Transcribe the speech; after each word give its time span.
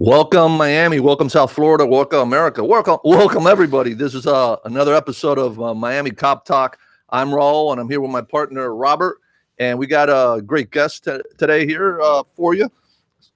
Welcome 0.00 0.52
Miami, 0.52 1.00
welcome 1.00 1.28
South 1.28 1.50
Florida, 1.50 1.84
welcome 1.84 2.20
America, 2.20 2.62
welcome, 2.62 2.98
welcome 3.02 3.48
everybody. 3.48 3.94
This 3.94 4.14
is 4.14 4.28
uh, 4.28 4.54
another 4.64 4.94
episode 4.94 5.38
of 5.38 5.60
uh, 5.60 5.74
Miami 5.74 6.12
Cop 6.12 6.44
Talk. 6.44 6.78
I'm 7.10 7.30
Raul, 7.30 7.72
and 7.72 7.80
I'm 7.80 7.90
here 7.90 8.00
with 8.00 8.12
my 8.12 8.22
partner 8.22 8.72
Robert, 8.76 9.18
and 9.58 9.76
we 9.76 9.88
got 9.88 10.08
a 10.08 10.40
great 10.40 10.70
guest 10.70 11.02
t- 11.02 11.18
today 11.36 11.66
here 11.66 12.00
uh, 12.00 12.22
for 12.36 12.54
you. 12.54 12.70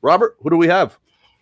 Robert, 0.03 0.37
who 0.41 0.51
do 0.51 0.57
we 0.57 0.69
have? 0.69 0.97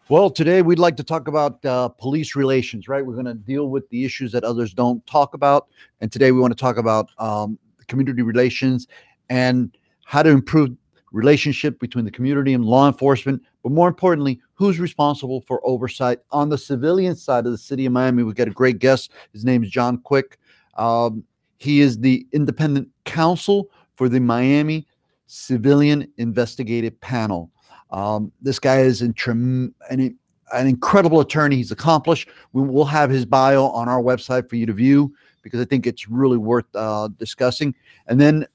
Well, 0.09 0.31
today 0.31 0.63
we'd 0.63 0.79
like 0.79 0.97
to 0.97 1.05
talk 1.05 1.29
about 1.29 1.63
uh, 1.67 1.89
police 1.89 2.35
relations, 2.35 2.89
right? 2.89 3.05
We're 3.05 3.13
going 3.13 3.27
to 3.27 3.35
deal 3.35 3.69
with 3.69 3.87
the 3.91 4.07
issues 4.07 4.33
that 4.33 4.43
others 4.43 4.73
don't 4.73 5.07
talk 5.07 5.35
about. 5.35 5.69
And 6.01 6.11
today 6.11 6.33
we 6.33 6.41
want 6.41 6.57
to 6.57 6.59
talk 6.59 6.79
about 6.79 7.11
um, 7.19 7.59
community 7.89 8.23
relations 8.23 8.89
and 9.29 9.77
how 10.03 10.23
to 10.23 10.31
improve 10.31 10.71
relationship 11.13 11.79
between 11.79 12.07
the 12.07 12.11
community 12.11 12.55
and 12.55 12.65
law 12.65 12.87
enforcement. 12.87 13.43
But 13.63 13.73
more 13.73 13.89
importantly, 13.89 14.41
who's 14.55 14.79
responsible 14.79 15.43
for 15.43 15.61
oversight 15.67 16.21
on 16.31 16.49
the 16.49 16.59
civilian 16.59 17.15
side 17.15 17.47
of 17.47 17.53
the 17.53 17.59
city 17.59 17.87
of 17.87 17.93
Miami? 17.93 18.23
We've 18.23 18.35
got 18.35 18.49
a 18.49 18.53
great 18.53 18.79
guest. 18.79 19.13
His 19.33 19.45
name 19.45 19.63
is 19.63 19.71
John 19.71 19.99
Quick. 19.99 20.39
Um, 20.77 21.25
he 21.59 21.81
is 21.81 21.99
the 21.99 22.27
independent 22.33 22.89
counsel 23.05 23.71
for 23.97 24.09
the 24.09 24.21
Miami 24.21 24.87
Civilian 25.27 26.11
Investigative 26.17 26.99
Panel. 27.01 27.51
Um, 27.91 28.33
this 28.41 28.59
guy 28.59 28.81
is 28.81 29.03
in 29.03 29.15
an, 29.91 30.19
an 30.53 30.67
incredible 30.67 31.21
attorney. 31.21 31.57
He's 31.57 31.71
accomplished. 31.71 32.31
We 32.53 32.63
will 32.63 32.87
have 32.87 33.11
his 33.11 33.27
bio 33.27 33.67
on 33.67 33.89
our 33.89 34.01
website 34.01 34.49
for 34.49 34.57
you 34.57 34.67
to 34.67 34.73
view 34.73 35.13
because 35.43 35.61
I 35.61 35.65
think 35.65 35.87
it's 35.87 36.09
really 36.09 36.39
worth 36.39 36.65
uh, 36.75 37.09
discussing. 37.19 37.75
And 38.07 38.21
then, 38.21 38.47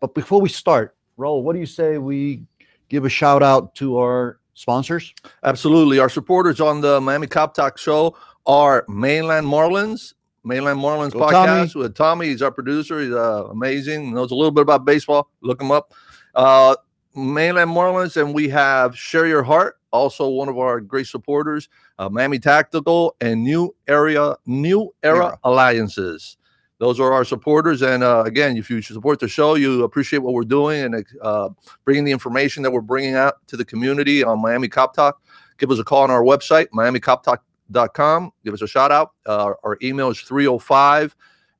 but 0.00 0.14
before 0.14 0.40
we 0.40 0.48
start, 0.48 0.96
Raul, 1.18 1.42
what 1.42 1.52
do 1.52 1.60
you 1.60 1.66
say 1.66 1.98
we 1.98 2.42
give 2.88 3.04
a 3.04 3.08
shout 3.08 3.42
out 3.42 3.74
to 3.76 3.98
our 3.98 4.38
sponsors? 4.58 5.14
Absolutely. 5.44 5.98
Our 5.98 6.08
supporters 6.08 6.60
on 6.60 6.80
the 6.80 7.00
Miami 7.00 7.26
Cop 7.26 7.54
Talk 7.54 7.78
show 7.78 8.16
are 8.46 8.84
Mainland 8.88 9.46
Marlins, 9.46 10.14
Mainland 10.44 10.80
Marlins 10.80 11.12
Go 11.12 11.20
podcast 11.20 11.72
Tommy. 11.72 11.84
with 11.84 11.94
Tommy. 11.94 12.26
He's 12.26 12.42
our 12.42 12.50
producer. 12.50 13.00
He's 13.00 13.12
uh, 13.12 13.46
amazing. 13.50 14.14
Knows 14.14 14.30
a 14.30 14.34
little 14.34 14.50
bit 14.50 14.62
about 14.62 14.84
baseball. 14.84 15.30
Look 15.42 15.60
him 15.60 15.70
up. 15.70 15.94
Uh, 16.34 16.74
Mainland 17.14 17.70
Marlins, 17.70 18.20
and 18.20 18.34
we 18.34 18.48
have 18.48 18.96
Share 18.96 19.26
Your 19.26 19.42
Heart, 19.42 19.78
also 19.92 20.28
one 20.28 20.48
of 20.48 20.58
our 20.58 20.80
great 20.80 21.06
supporters. 21.06 21.68
Uh, 21.98 22.08
Miami 22.08 22.38
Tactical 22.38 23.16
and 23.20 23.42
New 23.42 23.74
Area 23.86 24.36
New 24.46 24.94
Era, 25.02 25.26
Era. 25.26 25.38
Alliances. 25.44 26.36
Those 26.78 27.00
are 27.00 27.12
our 27.12 27.24
supporters, 27.24 27.82
and 27.82 28.04
uh, 28.04 28.22
again, 28.24 28.56
if 28.56 28.70
you 28.70 28.80
support 28.80 29.18
the 29.18 29.26
show, 29.26 29.56
you 29.56 29.82
appreciate 29.82 30.20
what 30.20 30.32
we're 30.32 30.42
doing 30.42 30.84
and 30.84 31.04
uh, 31.20 31.48
bringing 31.84 32.04
the 32.04 32.12
information 32.12 32.62
that 32.62 32.70
we're 32.70 32.80
bringing 32.80 33.14
out 33.14 33.44
to 33.48 33.56
the 33.56 33.64
community 33.64 34.22
on 34.22 34.40
Miami 34.40 34.68
Cop 34.68 34.94
Talk. 34.94 35.20
Give 35.58 35.72
us 35.72 35.80
a 35.80 35.84
call 35.84 36.04
on 36.04 36.10
our 36.10 36.22
website, 36.22 36.68
miamicoptalk.com. 36.68 38.32
Give 38.44 38.54
us 38.54 38.62
a 38.62 38.68
shout 38.68 38.92
out. 38.92 39.12
Uh, 39.26 39.54
our 39.64 39.76
email 39.82 40.08
is 40.10 40.20
305 40.20 41.16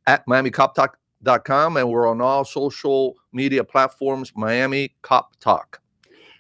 at 0.07 0.25
miamicoptalk.com, 0.27 1.77
and 1.77 1.91
we're 1.91 2.09
on 2.09 2.21
all 2.21 2.45
social 2.45 3.17
media 3.33 3.65
platforms, 3.65 4.33
Miami 4.37 4.95
Cop 5.03 5.35
Talk. 5.41 5.81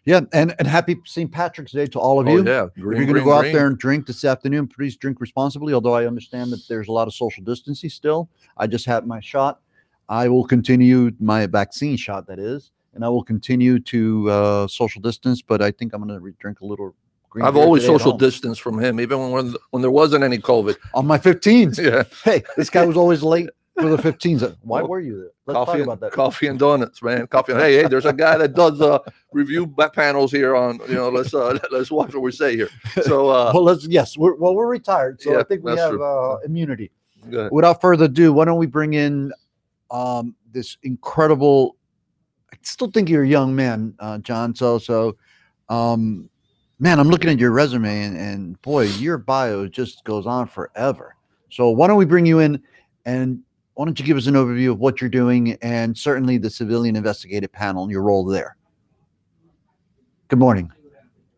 Yeah, 0.04 0.20
and, 0.32 0.54
and 0.58 0.66
happy 0.66 0.96
St. 1.04 1.30
Patrick's 1.30 1.72
Day 1.72 1.86
to 1.86 1.98
all 2.00 2.18
of 2.20 2.26
Oh, 2.28 2.36
you. 2.36 2.44
yeah. 2.46 2.64
If 2.66 2.76
you're 2.76 2.94
going 2.94 3.14
to 3.14 3.20
go 3.24 3.32
out 3.32 3.42
there 3.42 3.66
and 3.66 3.76
drink 3.78 4.06
this 4.06 4.24
afternoon, 4.24 4.66
please 4.68 4.96
drink 4.96 5.20
responsibly. 5.20 5.74
Although 5.74 5.94
I 5.94 6.06
understand 6.06 6.50
that 6.52 6.66
there's 6.68 6.88
a 6.88 6.92
lot 6.92 7.08
of 7.08 7.14
social 7.14 7.44
distancing 7.44 7.90
still. 7.90 8.28
I 8.56 8.66
just 8.66 8.86
had 8.86 9.06
my 9.06 9.20
shot. 9.20 9.60
I 10.08 10.28
will 10.28 10.44
continue 10.46 11.10
my 11.20 11.44
vaccine 11.46 11.96
shot, 11.98 12.26
that 12.28 12.38
is, 12.38 12.70
and 12.94 13.04
I 13.04 13.10
will 13.10 13.22
continue 13.22 13.78
to 13.80 14.30
uh, 14.30 14.66
social 14.68 15.02
distance. 15.02 15.42
But 15.42 15.60
I 15.60 15.70
think 15.70 15.92
I'm 15.92 16.00
going 16.02 16.14
to 16.14 16.20
re- 16.20 16.32
drink 16.38 16.60
a 16.60 16.64
little. 16.66 16.94
Green 17.30 17.44
I've 17.44 17.56
always 17.56 17.84
social 17.84 18.16
distance 18.16 18.56
from 18.56 18.82
him, 18.82 18.98
even 19.00 19.30
when 19.30 19.54
when 19.70 19.82
there 19.82 19.90
wasn't 19.90 20.24
any 20.24 20.38
COVID. 20.38 20.76
on 20.94 21.06
my 21.06 21.18
15s. 21.18 21.76
Yeah, 21.84 22.04
Hey, 22.24 22.42
this 22.56 22.70
guy 22.70 22.86
was 22.86 22.96
always 22.96 23.22
late 23.22 23.50
for 23.80 23.88
the 23.88 23.96
15s. 23.96 24.56
Why 24.62 24.80
Well, 24.80 24.88
were 24.90 25.00
you 25.00 25.18
there? 25.18 25.30
Let's 25.46 25.56
coffee, 25.56 25.72
talk 25.78 25.80
about 25.84 26.00
that. 26.00 26.12
coffee 26.12 26.46
and 26.48 26.58
donuts, 26.58 27.02
man. 27.02 27.26
Coffee. 27.26 27.52
And, 27.52 27.60
hey, 27.60 27.76
hey, 27.82 27.88
there's 27.88 28.04
a 28.06 28.12
guy 28.12 28.36
that 28.36 28.54
does 28.54 28.80
uh, 28.80 28.98
review 29.32 29.66
panels 29.94 30.30
here 30.32 30.54
on. 30.56 30.80
You 30.88 30.94
know, 30.94 31.08
let's 31.08 31.32
uh, 31.34 31.58
let's 31.70 31.90
watch 31.90 32.12
what 32.14 32.22
we 32.22 32.32
say 32.32 32.56
here. 32.56 32.68
So, 33.02 33.28
uh, 33.30 33.50
well, 33.54 33.62
let's 33.62 33.86
yes. 33.86 34.16
We're, 34.16 34.34
well, 34.34 34.54
we're 34.54 34.66
retired, 34.66 35.20
so 35.22 35.32
Yeah, 35.32 35.40
I 35.40 35.44
think 35.44 35.64
we 35.64 35.76
have 35.76 36.00
uh, 36.00 36.38
immunity. 36.44 36.90
without 37.50 37.80
further 37.80 38.06
ado, 38.06 38.32
why 38.32 38.44
don't 38.44 38.58
we 38.58 38.66
bring 38.66 38.94
in 38.94 39.32
um, 39.90 40.34
this 40.52 40.76
incredible? 40.82 41.76
I 42.52 42.56
still 42.62 42.90
think 42.90 43.08
you're 43.08 43.24
a 43.24 43.28
young 43.28 43.54
man, 43.54 43.94
uh, 44.00 44.18
John. 44.18 44.54
So, 44.54 44.78
so, 44.78 45.16
um, 45.68 46.28
man, 46.78 46.98
I'm 46.98 47.08
looking 47.08 47.30
at 47.30 47.38
your 47.38 47.50
resume, 47.52 48.02
and, 48.04 48.16
and 48.16 48.62
boy, 48.62 48.82
your 48.84 49.18
bio 49.18 49.66
just 49.68 50.04
goes 50.04 50.26
on 50.26 50.46
forever. 50.46 51.14
So, 51.50 51.70
why 51.70 51.86
don't 51.86 51.96
we 51.98 52.04
bring 52.04 52.26
you 52.26 52.38
in, 52.40 52.62
and 53.06 53.42
why 53.78 53.84
don't 53.84 53.96
you 53.96 54.04
give 54.04 54.16
us 54.16 54.26
an 54.26 54.34
overview 54.34 54.72
of 54.72 54.80
what 54.80 55.00
you're 55.00 55.08
doing, 55.08 55.52
and 55.62 55.96
certainly 55.96 56.36
the 56.36 56.50
civilian 56.50 56.96
investigative 56.96 57.52
panel 57.52 57.84
and 57.84 57.92
your 57.92 58.02
role 58.02 58.24
there. 58.24 58.56
Good 60.26 60.40
morning. 60.40 60.72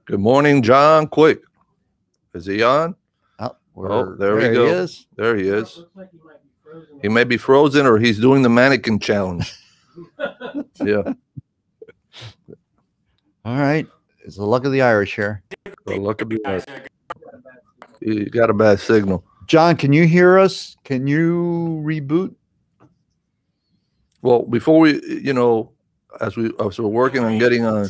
Good 0.07 0.21
morning, 0.21 0.63
John 0.63 1.07
Quick. 1.07 1.43
Is 2.33 2.47
he 2.47 2.63
on? 2.63 2.95
Oh, 3.41 3.55
Oh, 3.77 4.15
there 4.15 4.37
we 4.37 4.45
he 4.49 4.55
go. 4.55 4.65
is. 4.65 5.07
There 5.17 5.37
he 5.37 5.49
is. 5.49 5.85
He 7.03 7.11
may 7.11 7.25
be 7.25 7.37
frozen, 7.37 7.85
or 7.85 7.99
he's 7.99 8.19
doing 8.19 8.41
the 8.41 8.49
mannequin 8.49 9.01
challenge. 9.01 9.53
yeah, 10.83 11.13
All 13.45 13.59
right. 13.59 13.87
It's 14.25 14.37
the 14.37 14.47
luck 14.47 14.65
of 14.65 14.73
the 14.73 14.81
Irish 14.81 15.15
here. 15.15 15.43
so 15.87 15.95
look 15.97 16.23
at 16.23 16.31
that. 16.31 16.89
You 18.01 18.25
got 18.31 18.49
a 18.49 18.55
bad 18.55 18.81
signal. 18.81 19.27
John, 19.51 19.77
can 19.77 19.93
you 19.93 20.07
hear 20.07 20.39
us? 20.39 20.77
Can 20.85 21.09
you 21.09 21.83
reboot? 21.85 22.33
Well, 24.23 24.45
before 24.45 24.79
we, 24.79 25.05
you 25.05 25.33
know, 25.33 25.73
as 26.21 26.37
we 26.37 26.53
as 26.65 26.79
we're 26.79 26.87
working 26.87 27.25
on 27.25 27.37
getting 27.39 27.67
uh, 27.67 27.89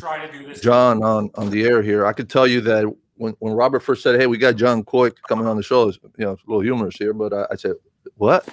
John 0.59 1.03
on 1.03 1.29
on 1.35 1.51
the 1.51 1.65
air 1.65 1.83
here, 1.83 2.07
I 2.07 2.13
could 2.13 2.31
tell 2.31 2.47
you 2.47 2.61
that 2.61 2.91
when, 3.13 3.35
when 3.37 3.53
Robert 3.53 3.81
first 3.81 4.01
said, 4.01 4.19
"Hey, 4.19 4.25
we 4.25 4.39
got 4.39 4.55
John 4.55 4.81
Quick 4.81 5.21
coming 5.29 5.45
on 5.45 5.55
the 5.55 5.61
show," 5.61 5.87
it's, 5.87 5.99
you 6.17 6.25
know, 6.25 6.31
it's 6.31 6.41
a 6.41 6.47
little 6.47 6.63
humorous 6.63 6.95
here, 6.97 7.13
but 7.13 7.31
I, 7.31 7.45
I 7.51 7.55
said, 7.55 7.73
"What? 8.15 8.43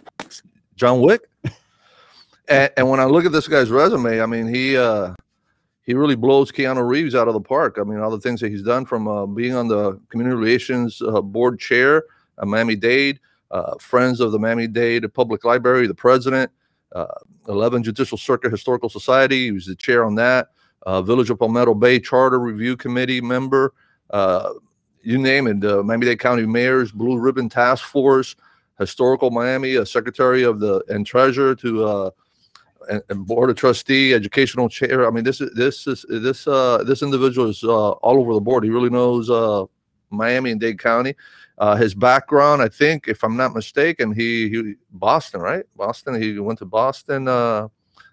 John 0.77 1.01
Wick?" 1.01 1.23
and, 2.49 2.71
and 2.77 2.91
when 2.91 3.01
I 3.01 3.07
look 3.07 3.25
at 3.25 3.33
this 3.33 3.49
guy's 3.49 3.71
resume, 3.71 4.21
I 4.21 4.27
mean, 4.27 4.47
he 4.47 4.77
uh, 4.77 5.15
he 5.81 5.95
really 5.95 6.15
blows 6.15 6.53
Keanu 6.53 6.87
Reeves 6.87 7.15
out 7.15 7.27
of 7.27 7.33
the 7.33 7.41
park. 7.41 7.79
I 7.81 7.85
mean, 7.85 8.01
all 8.01 8.11
the 8.11 8.21
things 8.21 8.43
that 8.43 8.51
he's 8.51 8.63
done 8.63 8.85
from 8.85 9.09
uh, 9.09 9.25
being 9.25 9.55
on 9.55 9.67
the 9.67 9.99
community 10.11 10.37
relations 10.37 11.01
uh, 11.01 11.23
board 11.23 11.59
chair 11.59 12.05
at 12.41 12.47
Miami 12.47 12.77
Dade, 12.77 13.21
uh, 13.51 13.75
Friends 13.79 14.21
of 14.21 14.33
the 14.33 14.39
Miami 14.39 14.67
Dade 14.67 15.13
Public 15.13 15.45
Library, 15.45 15.87
the 15.87 15.95
president, 15.95 16.51
uh, 16.93 17.07
11 17.49 17.83
Judicial 17.83 18.19
Circuit 18.19 18.51
Historical 18.51 18.89
Society. 18.89 19.47
He 19.47 19.53
was 19.53 19.67
the 19.67 19.77
chair 19.77 20.05
on 20.05 20.15
that. 20.17 20.49
Uh, 20.87 21.03
Village 21.03 21.31
of 21.31 21.39
Palmetto 21.39 21.75
Bay 21.75 21.99
Charter 21.99 22.39
Review 22.39 22.77
Committee 22.77 23.21
member. 23.21 23.75
Uh, 24.11 24.53
you 25.03 25.19
name 25.19 25.47
it. 25.47 25.65
Uh, 25.65 25.83
Miami 25.83 26.07
Dade 26.07 26.21
County 26.21 26.47
Mayor's 26.47 26.93
Blue 26.93 27.19
Ribbon 27.19 27.49
Task 27.49 27.85
Force, 27.85 28.37
Historical 28.79 29.31
Miami, 29.31 29.75
a 29.77 29.87
Secretary 29.87 30.45
of 30.45 30.61
the 30.61 30.83
and 30.89 31.07
Treasurer 31.07 31.55
to 31.57 31.85
uh, 31.85 32.11
and 32.89 33.27
Board 33.27 33.51
of 33.51 33.57
Trustee, 33.57 34.15
Educational 34.15 34.69
Chair. 34.69 35.07
I 35.07 35.11
mean, 35.11 35.25
this 35.25 35.41
is 35.41 35.53
this 35.55 35.87
is 35.87 36.05
this 36.09 36.47
uh, 36.47 36.85
this 36.85 37.03
individual 37.03 37.49
is 37.49 37.63
uh, 37.65 37.91
all 37.91 38.19
over 38.19 38.35
the 38.35 38.41
board. 38.41 38.65
He 38.65 38.71
really 38.71 38.91
knows 38.91 39.31
uh, 39.31 39.65
Miami 40.11 40.51
and 40.53 40.61
Dade 40.61 40.79
County. 40.79 41.15
Uh, 41.59 41.75
his 41.75 41.95
background, 41.95 42.63
I 42.63 42.69
think, 42.69 43.09
if 43.09 43.25
I'm 43.25 43.37
not 43.37 43.53
mistaken, 43.53 44.13
he, 44.13 44.49
he 44.49 44.75
Boston, 44.93 45.41
right? 45.41 45.65
Boston. 45.77 46.21
He 46.21 46.39
went 46.39 46.61
to 46.61 46.65
Boston 46.65 47.27
uh, 47.27 47.69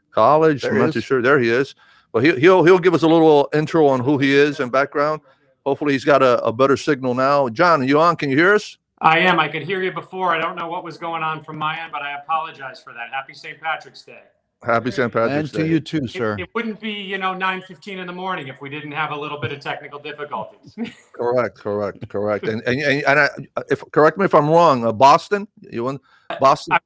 College. 0.09 0.63
There 0.63 0.71
I'm 0.71 0.77
he 0.77 0.83
not 0.83 0.93
too 0.93 1.01
sure. 1.01 1.21
There 1.21 1.39
he 1.39 1.49
is. 1.49 1.75
But 2.11 2.23
he, 2.23 2.39
he'll 2.39 2.63
he'll 2.63 2.79
give 2.79 2.93
us 2.93 3.03
a 3.03 3.07
little 3.07 3.49
intro 3.53 3.87
on 3.87 3.99
who 3.99 4.17
he 4.17 4.33
is 4.33 4.59
and 4.59 4.71
background. 4.71 5.21
Hopefully, 5.65 5.93
he's 5.93 6.05
got 6.05 6.23
a, 6.23 6.43
a 6.43 6.51
better 6.51 6.77
signal 6.77 7.13
now. 7.13 7.49
John, 7.49 7.81
are 7.81 7.85
you 7.85 7.99
on? 7.99 8.15
Can 8.15 8.29
you 8.29 8.37
hear 8.37 8.55
us? 8.55 8.77
I 8.99 9.19
am. 9.19 9.39
I 9.39 9.47
could 9.47 9.63
hear 9.63 9.83
you 9.83 9.91
before. 9.91 10.33
I 10.33 10.39
don't 10.39 10.55
know 10.55 10.67
what 10.67 10.83
was 10.83 10.97
going 10.97 11.21
on 11.21 11.43
from 11.43 11.57
my 11.57 11.79
end, 11.79 11.91
but 11.91 12.01
I 12.01 12.17
apologize 12.17 12.81
for 12.81 12.93
that. 12.93 13.11
Happy 13.11 13.33
St. 13.33 13.59
Patrick's 13.59 14.01
Day. 14.01 14.23
Happy 14.65 14.91
St. 14.91 15.11
Patrick's 15.11 15.51
and 15.51 15.51
to 15.53 15.63
Day. 15.63 15.69
you 15.69 15.79
too, 15.79 16.07
sir. 16.07 16.35
it 16.39 16.49
wouldn't 16.53 16.79
be, 16.79 16.91
you 16.91 17.17
know, 17.17 17.33
9:15 17.33 17.99
in 17.99 18.07
the 18.07 18.13
morning 18.13 18.47
if 18.47 18.61
we 18.61 18.69
didn't 18.69 18.91
have 18.91 19.11
a 19.11 19.15
little 19.15 19.39
bit 19.39 19.51
of 19.51 19.59
technical 19.59 19.99
difficulties. 19.99 20.75
Correct, 21.13 21.57
correct, 21.57 22.07
correct. 22.09 22.45
And 22.47 22.61
and, 22.67 22.81
and, 22.81 23.03
and 23.05 23.19
I, 23.19 23.29
if 23.69 23.81
correct 23.91 24.17
me 24.17 24.25
if 24.25 24.35
I'm 24.35 24.49
wrong. 24.49 24.85
Uh, 24.85 24.91
Boston, 24.91 25.47
you 25.61 25.85
went 25.85 26.01
Boston. 26.39 26.77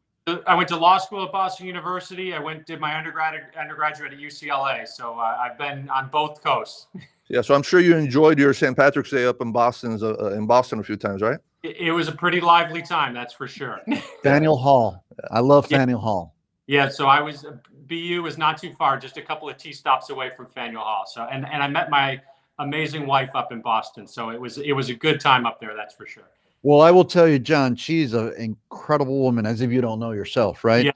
I 0.45 0.53
went 0.53 0.67
to 0.69 0.77
law 0.77 0.99
school 0.99 1.25
at 1.25 1.31
Boston 1.31 1.65
University. 1.65 2.35
I 2.35 2.39
went 2.39 2.67
did 2.67 2.79
my 2.79 2.95
undergrad 2.95 3.33
undergraduate 3.59 4.13
at 4.13 4.19
UCLA. 4.19 4.87
So 4.87 5.17
uh, 5.17 5.37
I've 5.41 5.57
been 5.57 5.89
on 5.89 6.09
both 6.09 6.43
coasts. 6.43 6.87
Yeah, 7.31 7.41
so 7.41 7.53
I'm 7.53 7.61
sure 7.61 7.79
you 7.79 7.95
enjoyed 7.95 8.39
your 8.39 8.55
St. 8.55 8.75
Patrick's 8.75 9.11
Day 9.11 9.25
up 9.25 9.39
in 9.39 9.51
Boston's 9.51 10.01
uh, 10.01 10.15
uh, 10.19 10.29
in 10.29 10.47
Boston 10.47 10.79
a 10.79 10.83
few 10.83 10.95
times, 10.95 11.21
right? 11.21 11.37
It, 11.61 11.77
it 11.77 11.91
was 11.91 12.07
a 12.07 12.11
pretty 12.11 12.41
lively 12.41 12.81
time, 12.81 13.13
that's 13.13 13.35
for 13.35 13.47
sure. 13.47 13.81
Faneuil 14.23 14.57
Hall. 14.57 15.05
I 15.29 15.39
love 15.39 15.67
Yeah. 15.69 15.77
Faneuil 15.77 15.99
Hall. 15.99 16.33
Yeah, 16.69 16.87
so 16.87 17.07
I 17.07 17.19
was 17.19 17.47
BU 17.87 18.21
was 18.21 18.37
not 18.37 18.59
too 18.59 18.71
far, 18.73 18.99
just 18.99 19.17
a 19.17 19.23
couple 19.23 19.49
of 19.49 19.57
T 19.57 19.73
stops 19.73 20.11
away 20.11 20.29
from 20.29 20.45
Faneuil 20.45 20.83
Hall. 20.83 21.03
So 21.07 21.23
and 21.23 21.47
and 21.47 21.63
I 21.63 21.67
met 21.67 21.89
my 21.89 22.21
amazing 22.59 23.07
wife 23.07 23.31
up 23.33 23.51
in 23.51 23.59
Boston. 23.59 24.05
So 24.05 24.29
it 24.29 24.39
was 24.39 24.59
it 24.59 24.73
was 24.73 24.89
a 24.89 24.93
good 24.93 25.19
time 25.19 25.47
up 25.47 25.59
there, 25.59 25.75
that's 25.75 25.95
for 25.95 26.05
sure. 26.05 26.29
Well, 26.61 26.81
I 26.81 26.91
will 26.91 27.05
tell 27.05 27.27
you, 27.27 27.39
John, 27.39 27.75
she's 27.75 28.13
an 28.13 28.35
incredible 28.37 29.19
woman, 29.19 29.47
as 29.47 29.61
if 29.61 29.71
you 29.71 29.81
don't 29.81 29.99
know 29.99 30.11
yourself, 30.11 30.63
right? 30.63 30.85
Yeah. 30.85 30.91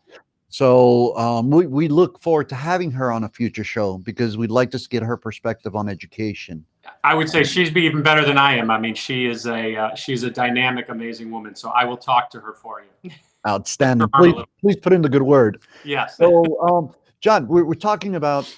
So 0.50 1.18
um, 1.18 1.50
we, 1.50 1.66
we 1.66 1.88
look 1.88 2.20
forward 2.20 2.50
to 2.50 2.56
having 2.56 2.92
her 2.92 3.12
on 3.12 3.24
a 3.24 3.30
future 3.30 3.64
show 3.64 3.98
because 3.98 4.38
we'd 4.38 4.52
like 4.52 4.70
to 4.72 4.88
get 4.92 5.02
her 5.02 5.18
perspective 5.18 5.76
on 5.76 5.90
education. 5.90 6.64
I 7.04 7.16
would 7.16 7.32
say 7.32 7.44
she's 7.44 7.72
be 7.72 7.82
even 7.86 8.04
better 8.04 8.24
than 8.24 8.38
I 8.38 8.58
am. 8.58 8.70
I 8.70 8.78
mean, 8.78 8.94
she 8.94 9.26
is 9.26 9.48
a 9.48 9.76
uh, 9.76 9.96
she's 9.96 10.22
a 10.22 10.30
dynamic, 10.30 10.90
amazing 10.90 11.32
woman. 11.32 11.56
So 11.56 11.72
I 11.72 11.84
will 11.86 11.98
talk 11.98 12.30
to 12.30 12.40
her 12.42 12.54
for 12.54 12.84
you. 13.04 13.10
Outstanding. 13.48 14.08
Please, 14.16 14.36
please 14.62 14.76
put 14.78 14.94
in 14.94 15.02
the 15.02 15.10
good 15.10 15.24
word. 15.24 15.62
Yes. 15.84 16.18
So, 16.18 16.60
um, 16.62 16.94
John, 17.20 17.48
we're, 17.48 17.66
we're 17.66 17.74
talking 17.74 18.16
about, 18.16 18.54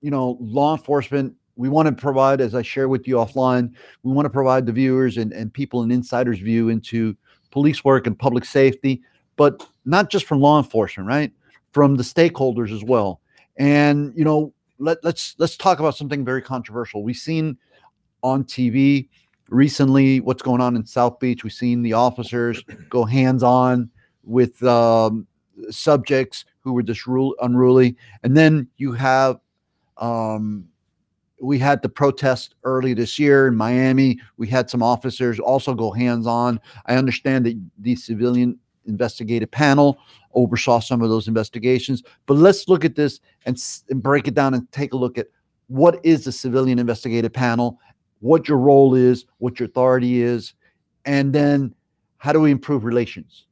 you 0.00 0.10
know, 0.10 0.36
law 0.40 0.74
enforcement. 0.74 1.34
We 1.56 1.68
want 1.68 1.86
to 1.86 1.92
provide, 1.92 2.40
as 2.40 2.54
I 2.54 2.62
share 2.62 2.88
with 2.88 3.06
you 3.06 3.16
offline, 3.16 3.72
we 4.02 4.12
want 4.12 4.26
to 4.26 4.30
provide 4.30 4.66
the 4.66 4.72
viewers 4.72 5.18
and, 5.18 5.32
and 5.32 5.52
people 5.52 5.82
an 5.82 5.92
insider's 5.92 6.38
view 6.38 6.68
into 6.68 7.16
police 7.50 7.84
work 7.84 8.06
and 8.06 8.18
public 8.18 8.44
safety, 8.44 9.02
but 9.36 9.64
not 9.84 10.10
just 10.10 10.26
from 10.26 10.40
law 10.40 10.58
enforcement, 10.58 11.08
right? 11.08 11.32
From 11.72 11.94
the 11.94 12.02
stakeholders 12.02 12.74
as 12.74 12.82
well. 12.82 13.20
And, 13.56 14.12
you 14.16 14.24
know, 14.24 14.52
let, 14.78 15.04
let's 15.04 15.36
let's 15.38 15.56
talk 15.56 15.78
about 15.78 15.96
something 15.96 16.24
very 16.24 16.42
controversial. 16.42 17.04
We've 17.04 17.16
seen 17.16 17.56
on 18.22 18.44
TV 18.44 19.08
recently 19.48 20.20
what's 20.20 20.42
going 20.42 20.60
on 20.60 20.74
in 20.74 20.84
South 20.84 21.20
Beach. 21.20 21.44
We've 21.44 21.52
seen 21.52 21.82
the 21.82 21.92
officers 21.92 22.64
go 22.88 23.04
hands 23.04 23.42
on 23.42 23.90
with 24.24 24.62
um, 24.62 25.26
subjects 25.70 26.44
who 26.60 26.72
were 26.72 26.82
just 26.82 27.06
unruly, 27.40 27.96
and 28.22 28.36
then 28.36 28.68
you 28.76 28.92
have 28.92 29.40
um, 29.98 30.68
we 31.42 31.58
had 31.58 31.82
the 31.82 31.88
protest 31.88 32.54
early 32.62 32.94
this 32.94 33.18
year 33.18 33.48
in 33.48 33.56
Miami. 33.56 34.18
We 34.36 34.46
had 34.46 34.70
some 34.70 34.82
officers 34.82 35.40
also 35.40 35.74
go 35.74 35.90
hands 35.90 36.26
on. 36.26 36.60
I 36.86 36.94
understand 36.94 37.46
that 37.46 37.60
the 37.78 37.96
civilian 37.96 38.58
investigative 38.86 39.50
panel 39.50 39.98
oversaw 40.34 40.80
some 40.80 41.02
of 41.02 41.10
those 41.10 41.28
investigations. 41.28 42.02
But 42.26 42.34
let's 42.34 42.68
look 42.68 42.84
at 42.84 42.94
this 42.94 43.20
and, 43.44 43.60
and 43.90 44.02
break 44.02 44.28
it 44.28 44.34
down 44.34 44.54
and 44.54 44.70
take 44.72 44.92
a 44.92 44.96
look 44.96 45.18
at 45.18 45.26
what 45.66 46.04
is 46.04 46.24
the 46.24 46.32
civilian 46.32 46.78
investigative 46.78 47.32
panel, 47.32 47.78
what 48.20 48.48
your 48.48 48.58
role 48.58 48.94
is, 48.94 49.24
what 49.38 49.58
your 49.58 49.68
authority 49.68 50.22
is, 50.22 50.54
and 51.04 51.32
then 51.32 51.74
how 52.18 52.32
do 52.32 52.40
we 52.40 52.50
improve 52.50 52.84
relations? 52.84 53.46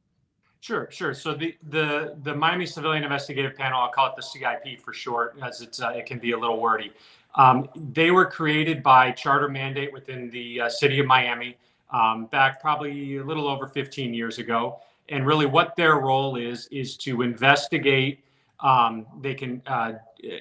Sure, 0.61 0.87
sure. 0.91 1.13
So 1.13 1.33
the 1.33 1.57
the 1.69 2.15
the 2.23 2.33
Miami 2.35 2.67
Civilian 2.67 3.03
Investigative 3.03 3.55
Panel, 3.57 3.81
I'll 3.81 3.89
call 3.89 4.07
it 4.07 4.15
the 4.15 4.21
CIP 4.21 4.79
for 4.79 4.93
short, 4.93 5.35
as 5.43 5.61
it's 5.61 5.81
uh, 5.81 5.89
it 5.89 6.05
can 6.05 6.19
be 6.19 6.31
a 6.31 6.37
little 6.37 6.61
wordy. 6.61 6.93
Um, 7.35 7.67
they 7.75 8.11
were 8.11 8.25
created 8.25 8.83
by 8.83 9.11
charter 9.11 9.49
mandate 9.49 9.91
within 9.91 10.29
the 10.29 10.61
uh, 10.61 10.69
city 10.69 10.99
of 10.99 11.07
Miami 11.07 11.57
um, 11.91 12.25
back 12.27 12.61
probably 12.61 13.17
a 13.17 13.23
little 13.23 13.47
over 13.47 13.67
15 13.67 14.13
years 14.13 14.37
ago 14.37 14.79
and 15.09 15.25
really 15.25 15.45
what 15.45 15.75
their 15.75 15.95
role 15.95 16.35
is 16.35 16.67
is 16.67 16.97
to 16.97 17.21
investigate 17.21 18.23
um, 18.59 19.05
they 19.21 19.33
can 19.33 19.61
uh, 19.65 19.93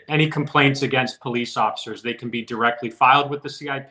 any 0.09 0.29
complaints 0.29 0.83
against 0.83 1.21
police 1.21 1.57
officers 1.57 2.03
they 2.03 2.15
can 2.15 2.29
be 2.29 2.43
directly 2.43 2.91
filed 2.91 3.31
with 3.31 3.43
the 3.43 3.49
cip 3.49 3.91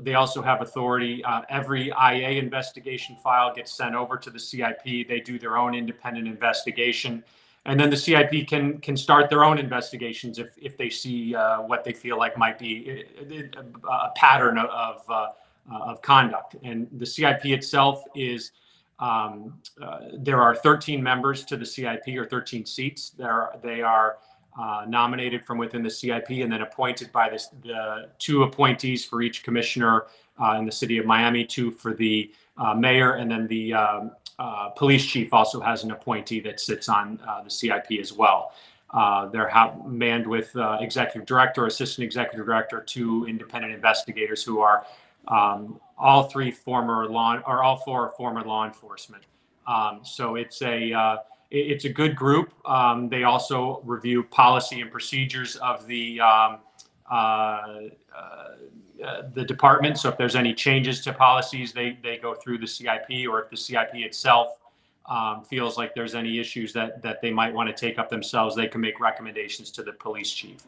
they 0.00 0.14
also 0.14 0.40
have 0.40 0.62
authority 0.62 1.22
uh, 1.24 1.42
every 1.50 1.88
ia 1.88 2.30
investigation 2.30 3.16
file 3.22 3.54
gets 3.54 3.72
sent 3.72 3.94
over 3.94 4.16
to 4.16 4.30
the 4.30 4.38
cip 4.38 4.82
they 4.84 5.22
do 5.24 5.38
their 5.38 5.56
own 5.56 5.74
independent 5.74 6.26
investigation. 6.26 7.22
And 7.64 7.78
then 7.78 7.90
the 7.90 7.96
cip 7.96 8.32
can 8.48 8.78
can 8.78 8.96
start 8.96 9.30
their 9.30 9.44
own 9.44 9.58
investigations 9.58 10.38
if 10.38 10.50
if 10.60 10.76
they 10.76 10.90
see 10.90 11.34
uh, 11.34 11.62
what 11.62 11.84
they 11.84 11.92
feel 11.92 12.18
like 12.18 12.36
might 12.36 12.58
be 12.58 13.04
a, 13.20 13.58
uh, 13.58 14.08
a 14.08 14.10
pattern 14.16 14.58
of 14.58 15.04
uh, 15.08 15.28
of 15.70 16.02
conduct. 16.02 16.56
And 16.64 16.88
the 16.92 17.06
cip 17.06 17.44
itself 17.44 18.02
is 18.14 18.52
um, 19.02 19.58
uh, 19.82 19.98
there 20.18 20.40
are 20.40 20.54
13 20.54 21.02
members 21.02 21.44
to 21.46 21.56
the 21.56 21.66
CIP 21.66 22.16
or 22.16 22.24
13 22.24 22.64
seats. 22.64 23.10
There, 23.10 23.50
they 23.62 23.82
are 23.82 24.18
uh, 24.58 24.84
nominated 24.86 25.44
from 25.44 25.58
within 25.58 25.82
the 25.82 25.90
CIP 25.90 26.28
and 26.30 26.52
then 26.52 26.62
appointed 26.62 27.10
by 27.12 27.28
the 27.62 28.10
two 28.18 28.42
appointees 28.42 29.04
for 29.04 29.22
each 29.22 29.42
commissioner 29.42 30.06
uh, 30.42 30.56
in 30.58 30.64
the 30.64 30.72
city 30.72 30.98
of 30.98 31.06
Miami, 31.06 31.44
two 31.44 31.70
for 31.70 31.94
the 31.94 32.30
uh, 32.58 32.74
mayor, 32.74 33.14
and 33.14 33.30
then 33.30 33.46
the 33.46 33.72
um, 33.72 34.10
uh, 34.38 34.68
police 34.70 35.04
chief 35.06 35.32
also 35.32 35.60
has 35.60 35.84
an 35.84 35.90
appointee 35.90 36.40
that 36.40 36.60
sits 36.60 36.88
on 36.88 37.20
uh, 37.26 37.42
the 37.42 37.50
CIP 37.50 37.92
as 38.00 38.12
well. 38.12 38.52
they're 39.32 39.48
ha- 39.48 39.74
manned 39.86 40.26
with 40.26 40.54
executive 40.80 41.26
director, 41.26 41.66
assistant 41.66 42.04
executive 42.04 42.44
director, 42.44 42.80
two 42.80 43.26
independent 43.26 43.72
investigators 43.72 44.42
who 44.42 44.60
are 44.60 44.84
um, 45.28 45.80
all 45.98 46.24
three 46.24 46.50
former 46.50 47.08
law 47.08 47.38
or 47.46 47.62
all 47.62 47.76
four 47.76 48.12
former 48.16 48.42
law 48.42 48.66
enforcement. 48.66 49.24
Um, 49.66 50.00
so 50.02 50.34
it's 50.34 50.60
a 50.62 50.92
uh, 50.92 51.16
it's 51.52 51.84
a 51.84 51.88
good 51.88 52.16
group. 52.16 52.54
Um, 52.64 53.08
they 53.08 53.24
also 53.24 53.82
review 53.84 54.22
policy 54.24 54.80
and 54.80 54.90
procedures 54.90 55.56
of 55.56 55.86
the 55.86 56.20
um, 56.20 56.58
uh, 57.10 57.80
uh, 59.04 59.22
the 59.34 59.44
department. 59.44 59.98
So 59.98 60.08
if 60.08 60.16
there's 60.16 60.36
any 60.36 60.54
changes 60.54 61.00
to 61.02 61.12
policies, 61.12 61.72
they 61.72 61.98
they 62.02 62.16
go 62.16 62.34
through 62.34 62.58
the 62.58 62.66
CIP, 62.66 63.28
or 63.28 63.42
if 63.42 63.50
the 63.50 63.56
CIP 63.56 63.94
itself 63.96 64.58
um, 65.06 65.44
feels 65.44 65.76
like 65.76 65.94
there's 65.94 66.14
any 66.14 66.38
issues 66.38 66.72
that 66.72 67.02
that 67.02 67.20
they 67.20 67.30
might 67.30 67.52
want 67.52 67.68
to 67.68 67.74
take 67.74 67.98
up 67.98 68.08
themselves, 68.08 68.56
they 68.56 68.66
can 68.66 68.80
make 68.80 68.98
recommendations 68.98 69.70
to 69.72 69.82
the 69.82 69.92
police 69.92 70.30
chief. 70.32 70.62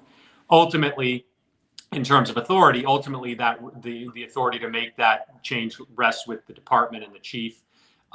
Ultimately, 0.50 1.24
in 1.92 2.04
terms 2.04 2.28
of 2.28 2.36
authority, 2.36 2.84
ultimately 2.84 3.34
that 3.34 3.58
the 3.82 4.10
the 4.14 4.24
authority 4.24 4.58
to 4.58 4.68
make 4.68 4.96
that 4.96 5.42
change 5.42 5.78
rests 5.94 6.26
with 6.26 6.46
the 6.46 6.52
department 6.52 7.04
and 7.04 7.14
the 7.14 7.20
chief. 7.20 7.62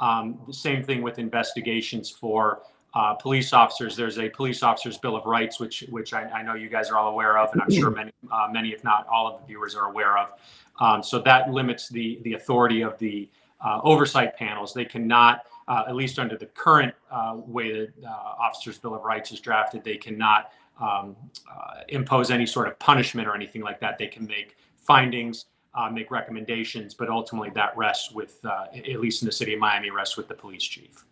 Um, 0.00 0.38
the 0.46 0.54
same 0.54 0.82
thing 0.82 1.02
with 1.02 1.18
investigations 1.18 2.10
for 2.10 2.62
uh, 2.94 3.14
police 3.14 3.52
officers. 3.52 3.94
There's 3.96 4.18
a 4.18 4.28
police 4.28 4.62
officers 4.62 4.98
bill 4.98 5.14
of 5.14 5.24
rights, 5.26 5.60
which 5.60 5.84
which 5.90 6.12
I, 6.12 6.22
I 6.24 6.42
know 6.42 6.54
you 6.54 6.68
guys 6.68 6.90
are 6.90 6.96
all 6.96 7.10
aware 7.10 7.38
of, 7.38 7.52
and 7.52 7.62
I'm 7.62 7.70
sure 7.70 7.90
many 7.90 8.12
uh, 8.32 8.48
many 8.50 8.70
if 8.70 8.82
not 8.82 9.06
all 9.06 9.28
of 9.28 9.40
the 9.40 9.46
viewers 9.46 9.74
are 9.74 9.90
aware 9.90 10.18
of. 10.18 10.32
Um, 10.80 11.02
so 11.02 11.20
that 11.20 11.50
limits 11.50 11.88
the 11.88 12.18
the 12.24 12.34
authority 12.34 12.82
of 12.82 12.98
the 12.98 13.28
uh, 13.60 13.80
oversight 13.84 14.36
panels. 14.36 14.72
They 14.72 14.84
cannot, 14.84 15.46
uh, 15.68 15.84
at 15.88 15.94
least 15.94 16.18
under 16.18 16.36
the 16.36 16.46
current 16.46 16.94
uh, 17.10 17.36
way 17.46 17.72
that 17.72 17.92
uh, 18.04 18.08
officers 18.08 18.78
bill 18.78 18.94
of 18.94 19.02
rights 19.02 19.32
is 19.32 19.40
drafted, 19.40 19.84
they 19.84 19.96
cannot 19.96 20.52
um, 20.80 21.16
uh, 21.50 21.82
impose 21.88 22.30
any 22.30 22.46
sort 22.46 22.68
of 22.68 22.78
punishment 22.78 23.28
or 23.28 23.34
anything 23.34 23.62
like 23.62 23.80
that. 23.80 23.98
They 23.98 24.06
can 24.06 24.26
make 24.26 24.56
findings, 24.76 25.46
uh, 25.74 25.88
make 25.90 26.10
recommendations, 26.10 26.94
but 26.94 27.08
ultimately 27.08 27.50
that 27.54 27.76
rests 27.76 28.12
with, 28.12 28.40
uh, 28.44 28.66
at 28.74 29.00
least 29.00 29.22
in 29.22 29.26
the 29.26 29.32
city 29.32 29.54
of 29.54 29.60
Miami, 29.60 29.90
rests 29.90 30.16
with 30.16 30.28
the 30.28 30.34
police 30.34 30.64
chief. 30.64 31.04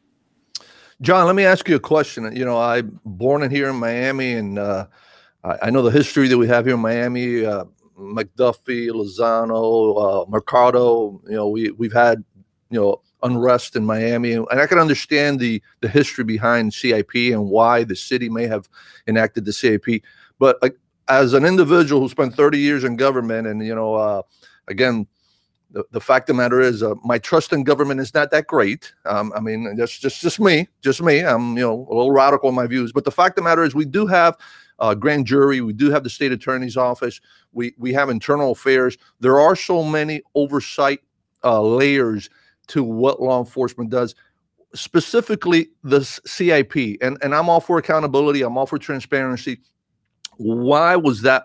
John, 1.00 1.26
let 1.26 1.36
me 1.36 1.44
ask 1.44 1.68
you 1.68 1.76
a 1.76 1.80
question. 1.80 2.34
You 2.34 2.44
know, 2.44 2.60
I'm 2.60 3.00
born 3.04 3.44
in 3.44 3.50
here 3.50 3.68
in 3.68 3.76
Miami, 3.76 4.32
and 4.32 4.58
uh, 4.58 4.86
I, 5.44 5.70
know 5.70 5.82
the 5.82 5.92
history 5.92 6.26
that 6.26 6.36
we 6.36 6.48
have 6.48 6.66
here 6.66 6.74
in 6.74 6.80
Miami. 6.80 7.44
Uh, 7.44 7.64
McDuffie, 7.96 8.90
Lozano, 8.90 10.22
uh, 10.22 10.26
Mercado. 10.28 11.20
You 11.26 11.36
know, 11.36 11.48
we 11.48 11.70
we've 11.72 11.92
had 11.92 12.24
you 12.70 12.80
know 12.80 13.00
unrest 13.22 13.76
in 13.76 13.84
Miami, 13.84 14.32
and 14.32 14.46
I 14.50 14.66
can 14.66 14.78
understand 14.78 15.38
the 15.38 15.62
the 15.80 15.88
history 15.88 16.24
behind 16.24 16.74
CIP 16.74 17.14
and 17.14 17.48
why 17.48 17.84
the 17.84 17.96
city 17.96 18.28
may 18.28 18.46
have 18.48 18.68
enacted 19.06 19.44
the 19.44 19.52
CIP. 19.52 20.02
But 20.40 20.60
like 20.62 20.76
as 21.08 21.32
an 21.32 21.44
individual 21.44 22.00
who 22.02 22.08
spent 22.08 22.34
30 22.34 22.58
years 22.58 22.84
in 22.84 22.96
government, 22.96 23.46
and 23.46 23.64
you 23.64 23.74
know, 23.74 23.94
uh, 23.94 24.22
again, 24.68 25.06
the, 25.70 25.84
the 25.90 26.00
fact 26.00 26.28
of 26.28 26.36
the 26.36 26.42
matter 26.42 26.60
is, 26.60 26.82
uh, 26.82 26.94
my 27.04 27.18
trust 27.18 27.52
in 27.52 27.62
government 27.62 28.00
is 28.00 28.14
not 28.14 28.30
that 28.30 28.46
great. 28.46 28.92
Um, 29.04 29.32
I 29.34 29.40
mean, 29.40 29.76
that's 29.76 29.98
just 29.98 30.20
just 30.20 30.40
me, 30.40 30.68
just 30.82 31.02
me. 31.02 31.20
I'm 31.20 31.56
you 31.56 31.62
know 31.62 31.86
a 31.90 31.94
little 31.94 32.12
radical 32.12 32.48
in 32.48 32.54
my 32.54 32.66
views, 32.66 32.92
but 32.92 33.04
the 33.04 33.10
fact 33.10 33.38
of 33.38 33.44
the 33.44 33.48
matter 33.48 33.62
is, 33.64 33.74
we 33.74 33.84
do 33.84 34.06
have 34.06 34.36
uh, 34.78 34.94
grand 34.94 35.26
jury. 35.26 35.60
We 35.60 35.72
do 35.72 35.90
have 35.90 36.04
the 36.04 36.10
state 36.10 36.32
attorney's 36.32 36.76
office. 36.76 37.20
We 37.52 37.74
we 37.78 37.92
have 37.92 38.08
internal 38.08 38.52
affairs. 38.52 38.96
There 39.20 39.40
are 39.40 39.56
so 39.56 39.82
many 39.82 40.22
oversight 40.34 41.00
uh, 41.44 41.60
layers 41.62 42.30
to 42.68 42.82
what 42.82 43.20
law 43.20 43.38
enforcement 43.38 43.90
does 43.90 44.14
specifically 44.74 45.70
the 45.82 46.04
CIP 46.26 46.98
and 47.00 47.16
and 47.22 47.34
I'm 47.34 47.48
all 47.48 47.60
for 47.60 47.78
accountability 47.78 48.42
I'm 48.42 48.58
all 48.58 48.66
for 48.66 48.76
transparency 48.78 49.60
why 50.38 50.96
was 50.96 51.22
that 51.22 51.44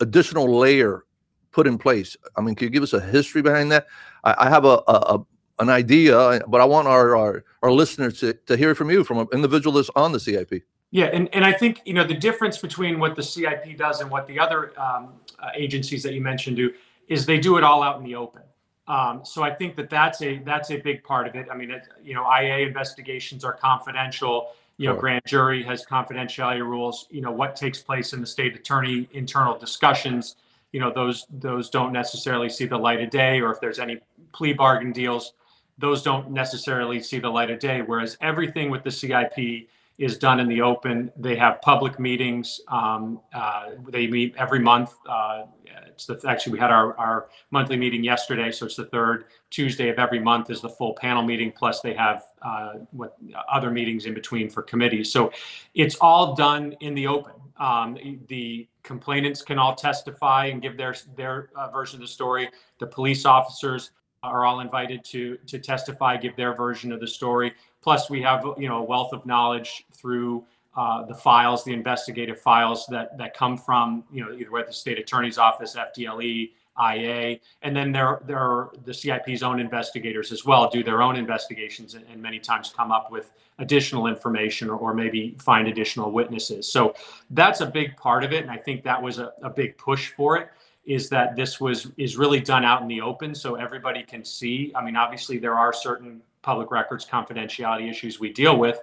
additional 0.00 0.58
layer 0.58 1.04
put 1.50 1.66
in 1.66 1.78
place 1.78 2.16
I 2.36 2.40
mean 2.40 2.54
can 2.54 2.66
you 2.66 2.70
give 2.70 2.82
us 2.82 2.92
a 2.92 3.00
history 3.00 3.42
behind 3.42 3.72
that 3.72 3.86
I, 4.24 4.46
I 4.46 4.48
have 4.48 4.64
a, 4.64 4.82
a, 4.86 4.92
a, 5.16 5.26
an 5.58 5.68
idea 5.68 6.40
but 6.48 6.60
I 6.60 6.64
want 6.64 6.88
our, 6.88 7.16
our 7.16 7.44
our 7.62 7.72
listeners 7.72 8.20
to, 8.20 8.34
to 8.34 8.56
hear 8.56 8.74
from 8.74 8.90
you 8.90 9.04
from 9.04 9.18
an 9.18 9.28
individual 9.32 9.74
that's 9.74 9.90
on 9.96 10.12
the 10.12 10.20
CIP 10.20 10.62
yeah 10.90 11.06
and, 11.06 11.28
and 11.32 11.44
I 11.44 11.52
think 11.52 11.80
you 11.84 11.94
know 11.94 12.04
the 12.04 12.14
difference 12.14 12.58
between 12.58 12.98
what 12.98 13.16
the 13.16 13.22
CIP 13.22 13.78
does 13.78 14.00
and 14.00 14.10
what 14.10 14.26
the 14.26 14.38
other 14.38 14.78
um, 14.78 15.14
uh, 15.38 15.50
agencies 15.54 16.02
that 16.02 16.14
you 16.14 16.20
mentioned 16.20 16.56
do 16.56 16.72
is 17.08 17.26
they 17.26 17.38
do 17.38 17.56
it 17.58 17.64
all 17.64 17.82
out 17.82 17.98
in 17.98 18.04
the 18.04 18.14
open 18.14 18.42
um, 18.88 19.20
so 19.24 19.42
I 19.42 19.54
think 19.54 19.76
that 19.76 19.88
that's 19.88 20.22
a 20.22 20.38
that's 20.38 20.70
a 20.70 20.76
big 20.76 21.04
part 21.04 21.28
of 21.28 21.36
it. 21.36 21.46
I 21.50 21.56
mean, 21.56 21.70
it, 21.70 21.86
you 22.02 22.14
know, 22.14 22.28
IA 22.28 22.66
investigations 22.66 23.44
are 23.44 23.52
confidential. 23.52 24.48
You 24.78 24.88
know, 24.88 24.96
grand 24.96 25.22
jury 25.26 25.62
has 25.64 25.84
confidentiality 25.84 26.60
rules. 26.60 27.06
You 27.10 27.20
know, 27.20 27.30
what 27.30 27.56
takes 27.56 27.80
place 27.80 28.12
in 28.12 28.20
the 28.20 28.26
state 28.26 28.56
attorney 28.56 29.08
internal 29.12 29.56
discussions 29.58 30.36
you 30.72 30.80
know, 30.80 30.90
those 30.92 31.26
those 31.30 31.70
don't 31.70 31.92
necessarily 31.92 32.48
see 32.48 32.66
the 32.66 32.76
light 32.76 33.00
of 33.00 33.10
day, 33.10 33.40
or 33.40 33.52
if 33.52 33.60
there's 33.60 33.78
any 33.78 34.00
plea 34.32 34.54
bargain 34.54 34.90
deals, 34.90 35.34
those 35.78 36.02
don't 36.02 36.30
necessarily 36.30 37.00
see 37.00 37.18
the 37.18 37.28
light 37.28 37.50
of 37.50 37.58
day. 37.58 37.82
Whereas 37.82 38.16
everything 38.20 38.70
with 38.70 38.82
the 38.82 38.90
CIP 38.90 39.68
is 39.98 40.16
done 40.16 40.40
in 40.40 40.48
the 40.48 40.62
open. 40.62 41.12
They 41.16 41.36
have 41.36 41.60
public 41.60 42.00
meetings. 42.00 42.60
Um, 42.68 43.20
uh, 43.34 43.70
they 43.88 44.06
meet 44.06 44.34
every 44.38 44.60
month. 44.60 44.94
Uh, 45.06 45.44
it's 45.92 46.06
the, 46.06 46.20
actually 46.28 46.54
we 46.54 46.58
had 46.58 46.70
our, 46.70 46.96
our 46.98 47.28
monthly 47.50 47.76
meeting 47.76 48.02
yesterday, 48.02 48.50
so 48.50 48.66
it's 48.66 48.76
the 48.76 48.86
third 48.86 49.26
Tuesday 49.50 49.88
of 49.88 49.98
every 49.98 50.18
month 50.18 50.50
is 50.50 50.60
the 50.60 50.68
full 50.68 50.94
panel 50.94 51.22
meeting. 51.22 51.52
Plus 51.52 51.80
they 51.80 51.94
have 51.94 52.24
uh, 52.42 52.74
what 52.90 53.16
other 53.50 53.70
meetings 53.70 54.06
in 54.06 54.14
between 54.14 54.48
for 54.48 54.62
committees. 54.62 55.12
So 55.12 55.32
it's 55.74 55.96
all 55.96 56.34
done 56.34 56.74
in 56.80 56.94
the 56.94 57.06
open. 57.06 57.32
Um, 57.58 57.96
the 58.28 58.66
complainants 58.82 59.42
can 59.42 59.58
all 59.58 59.74
testify 59.74 60.46
and 60.46 60.60
give 60.60 60.76
their 60.76 60.94
their 61.16 61.50
uh, 61.54 61.70
version 61.70 61.96
of 61.96 62.02
the 62.02 62.12
story. 62.12 62.48
The 62.78 62.86
police 62.86 63.24
officers 63.24 63.92
are 64.22 64.44
all 64.44 64.60
invited 64.60 65.04
to 65.06 65.36
to 65.46 65.58
testify, 65.58 66.16
give 66.16 66.36
their 66.36 66.54
version 66.54 66.92
of 66.92 67.00
the 67.00 67.06
story. 67.06 67.52
Plus, 67.82 68.08
we 68.08 68.22
have 68.22 68.44
you 68.58 68.68
know 68.68 68.78
a 68.78 68.82
wealth 68.82 69.12
of 69.12 69.26
knowledge 69.26 69.84
through 69.92 70.44
uh, 70.74 71.04
the 71.04 71.14
files, 71.14 71.64
the 71.64 71.72
investigative 71.72 72.40
files 72.40 72.86
that 72.86 73.16
that 73.18 73.34
come 73.36 73.56
from 73.56 74.04
you 74.10 74.24
know 74.24 74.32
either 74.32 74.56
at 74.58 74.66
the 74.66 74.72
state 74.72 74.98
attorney's 74.98 75.38
office, 75.38 75.76
FDLE, 75.76 76.50
IA, 76.94 77.38
and 77.60 77.76
then 77.76 77.92
there 77.92 78.20
there 78.26 78.38
are 78.38 78.72
the 78.84 78.94
CIP's 78.94 79.42
own 79.42 79.60
investigators 79.60 80.32
as 80.32 80.44
well 80.44 80.70
do 80.70 80.82
their 80.82 81.02
own 81.02 81.16
investigations 81.16 81.94
and, 81.94 82.04
and 82.10 82.22
many 82.22 82.38
times 82.38 82.72
come 82.74 82.90
up 82.90 83.10
with 83.10 83.32
additional 83.58 84.06
information 84.06 84.70
or, 84.70 84.76
or, 84.76 84.94
maybe 84.94 85.36
find 85.38 85.68
additional 85.68 86.10
witnesses. 86.10 86.72
So 86.72 86.94
that's 87.30 87.60
a 87.60 87.66
big 87.66 87.94
part 87.96 88.24
of 88.24 88.32
it, 88.32 88.42
and 88.42 88.50
I 88.50 88.56
think 88.56 88.82
that 88.84 89.00
was 89.00 89.18
a, 89.18 89.32
a 89.42 89.50
big 89.50 89.76
push 89.76 90.12
for 90.12 90.38
it 90.38 90.48
is 90.84 91.08
that 91.10 91.36
this 91.36 91.60
was 91.60 91.92
is 91.96 92.16
really 92.16 92.40
done 92.40 92.64
out 92.64 92.82
in 92.82 92.88
the 92.88 93.00
open 93.00 93.34
so 93.34 93.54
everybody 93.54 94.02
can 94.02 94.24
see. 94.24 94.72
I 94.74 94.82
mean, 94.82 94.96
obviously 94.96 95.38
there 95.38 95.54
are 95.54 95.72
certain 95.72 96.22
public 96.42 96.70
records 96.70 97.06
confidentiality 97.06 97.88
issues 97.88 98.18
we 98.18 98.32
deal 98.32 98.56
with. 98.58 98.80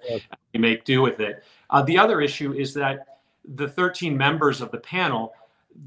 We 0.53 0.59
make 0.59 0.85
do 0.85 1.01
with 1.01 1.19
it. 1.19 1.43
Uh, 1.69 1.81
the 1.83 1.97
other 1.97 2.21
issue 2.21 2.53
is 2.53 2.73
that 2.73 3.19
the 3.55 3.67
13 3.67 4.15
members 4.15 4.61
of 4.61 4.71
the 4.71 4.77
panel, 4.77 5.33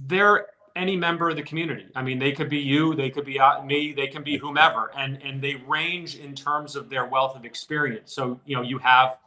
they're 0.06 0.46
any 0.74 0.96
member 0.96 1.28
of 1.28 1.36
the 1.36 1.42
community. 1.42 1.86
I 1.94 2.02
mean, 2.02 2.18
they 2.18 2.32
could 2.32 2.48
be 2.48 2.58
you, 2.58 2.94
they 2.94 3.10
could 3.10 3.26
be 3.26 3.38
uh, 3.38 3.62
me, 3.62 3.92
they 3.92 4.06
can 4.06 4.22
be 4.22 4.36
whomever, 4.36 4.90
and 4.96 5.22
and 5.22 5.40
they 5.40 5.56
range 5.66 6.16
in 6.16 6.34
terms 6.34 6.76
of 6.76 6.88
their 6.88 7.06
wealth 7.06 7.36
of 7.36 7.44
experience. 7.44 8.12
So 8.12 8.40
you 8.46 8.56
know, 8.56 8.62
you 8.62 8.78
have, 8.78 9.18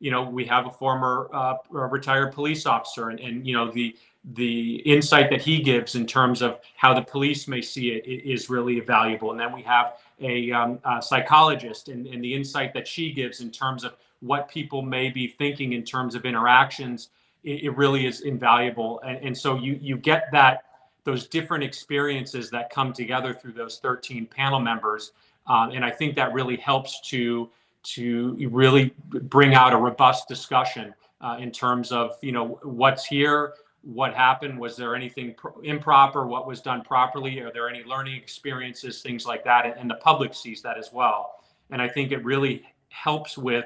you 0.00 0.10
know, 0.10 0.22
we 0.22 0.44
have 0.46 0.66
a 0.66 0.70
former 0.70 1.28
uh, 1.32 1.54
retired 1.70 2.32
police 2.32 2.66
officer, 2.66 3.10
and 3.10 3.20
and 3.20 3.46
you 3.46 3.54
know 3.54 3.70
the 3.70 3.96
the 4.34 4.76
insight 4.84 5.30
that 5.30 5.40
he 5.40 5.62
gives 5.62 5.94
in 5.94 6.06
terms 6.06 6.42
of 6.42 6.60
how 6.76 6.92
the 6.92 7.02
police 7.02 7.48
may 7.48 7.62
see 7.62 7.90
it 7.90 8.06
is 8.06 8.50
really 8.50 8.80
valuable. 8.80 9.30
And 9.30 9.40
then 9.40 9.52
we 9.52 9.62
have 9.62 9.94
a, 10.20 10.50
um, 10.50 10.80
a 10.84 11.00
psychologist 11.00 11.88
and, 11.88 12.06
and, 12.06 12.22
the 12.22 12.34
insight 12.34 12.74
that 12.74 12.86
she 12.86 13.12
gives 13.12 13.40
in 13.40 13.50
terms 13.50 13.84
of 13.84 13.94
what 14.20 14.48
people 14.48 14.82
may 14.82 15.10
be 15.10 15.28
thinking 15.28 15.72
in 15.72 15.84
terms 15.84 16.14
of 16.14 16.24
interactions. 16.24 17.10
It, 17.44 17.64
it 17.64 17.76
really 17.76 18.06
is 18.06 18.22
invaluable. 18.22 19.00
And, 19.04 19.18
and, 19.18 19.36
so 19.36 19.56
you 19.56 19.78
you 19.80 19.96
get 19.96 20.28
that 20.32 20.64
those 21.04 21.26
different 21.26 21.64
experiences 21.64 22.50
that 22.50 22.70
come 22.70 22.92
together 22.92 23.32
through 23.32 23.52
those 23.52 23.78
13 23.78 24.26
panel 24.26 24.60
members. 24.60 25.12
Um, 25.46 25.70
and 25.70 25.84
I 25.84 25.90
think 25.90 26.16
that 26.16 26.32
really 26.32 26.56
helps 26.56 27.00
to 27.08 27.48
to 27.84 28.36
really 28.50 28.92
bring 29.08 29.54
out 29.54 29.72
a 29.72 29.76
robust 29.76 30.28
discussion 30.28 30.94
uh, 31.20 31.36
in 31.40 31.50
terms 31.50 31.92
of 31.92 32.16
you 32.22 32.32
know 32.32 32.58
what's 32.62 33.04
here 33.04 33.54
what 33.82 34.12
happened 34.12 34.58
was 34.58 34.76
there 34.76 34.94
anything 34.94 35.34
improper 35.62 36.26
what 36.26 36.46
was 36.46 36.60
done 36.60 36.82
properly 36.82 37.40
are 37.40 37.52
there 37.52 37.68
any 37.68 37.84
learning 37.84 38.16
experiences 38.16 39.00
things 39.00 39.24
like 39.24 39.44
that 39.44 39.64
and, 39.64 39.74
and 39.76 39.88
the 39.88 39.94
public 39.96 40.34
sees 40.34 40.60
that 40.60 40.76
as 40.76 40.92
well 40.92 41.36
and 41.70 41.80
i 41.80 41.88
think 41.88 42.10
it 42.12 42.22
really 42.24 42.64
helps 42.88 43.38
with 43.38 43.64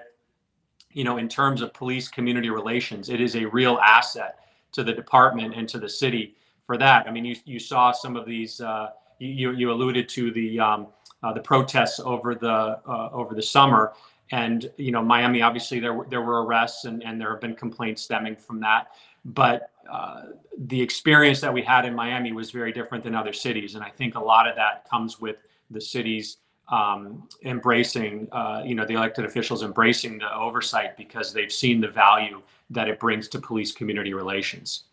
you 0.92 1.04
know 1.04 1.18
in 1.18 1.28
terms 1.28 1.62
of 1.62 1.72
police 1.72 2.08
community 2.08 2.50
relations 2.50 3.08
it 3.08 3.20
is 3.20 3.36
a 3.36 3.44
real 3.46 3.78
asset 3.78 4.38
to 4.72 4.82
the 4.82 4.92
department 4.92 5.54
and 5.54 5.68
to 5.68 5.78
the 5.78 5.88
city 5.88 6.34
for 6.66 6.76
that. 6.78 7.06
I 7.06 7.10
mean 7.10 7.24
you, 7.24 7.36
you 7.44 7.58
saw 7.58 7.92
some 7.92 8.16
of 8.16 8.26
these 8.26 8.60
uh, 8.60 8.90
you, 9.18 9.52
you 9.52 9.70
alluded 9.70 10.08
to 10.10 10.32
the 10.32 10.58
um, 10.58 10.86
uh, 11.22 11.32
the 11.32 11.40
protests 11.40 12.00
over 12.00 12.34
the 12.34 12.80
uh, 12.86 13.10
over 13.12 13.34
the 13.34 13.42
summer. 13.42 13.92
And 14.30 14.70
you 14.76 14.92
know 14.92 15.02
miami 15.02 15.42
obviously 15.42 15.78
there 15.80 16.04
there 16.08 16.22
were 16.22 16.44
arrests 16.44 16.84
and, 16.84 17.02
and 17.02 17.20
there 17.20 17.30
have 17.30 17.40
been 17.40 17.54
complaints 17.54 18.02
stemming 18.02 18.36
from 18.36 18.60
that. 18.60 18.88
But 19.24 19.70
uh, 19.90 20.22
the 20.58 20.80
experience 20.80 21.40
that 21.40 21.52
we 21.52 21.62
had 21.62 21.84
in 21.84 21.94
Miami 21.94 22.32
was 22.32 22.50
very 22.50 22.72
different 22.72 23.04
than 23.04 23.14
other 23.14 23.32
cities, 23.32 23.76
and 23.76 23.84
I 23.84 23.90
think 23.90 24.16
a 24.16 24.20
lot 24.20 24.48
of 24.48 24.56
that 24.56 24.88
comes 24.90 25.20
with 25.20 25.36
the 25.70 25.80
cities 25.80 26.38
um, 26.72 27.28
embracing, 27.44 28.26
uh, 28.32 28.62
you 28.64 28.74
know, 28.74 28.86
the 28.86 28.94
elected 28.94 29.26
officials 29.26 29.62
embracing 29.62 30.18
the 30.18 30.34
oversight 30.34 30.96
because 30.96 31.32
they've 31.32 31.52
seen 31.52 31.80
the 31.80 31.88
value 31.88 32.40
that 32.70 32.88
it 32.88 32.98
brings 32.98 33.28
to 33.28 33.38
police 33.38 33.72
community 33.72 34.14
relations. 34.14 34.84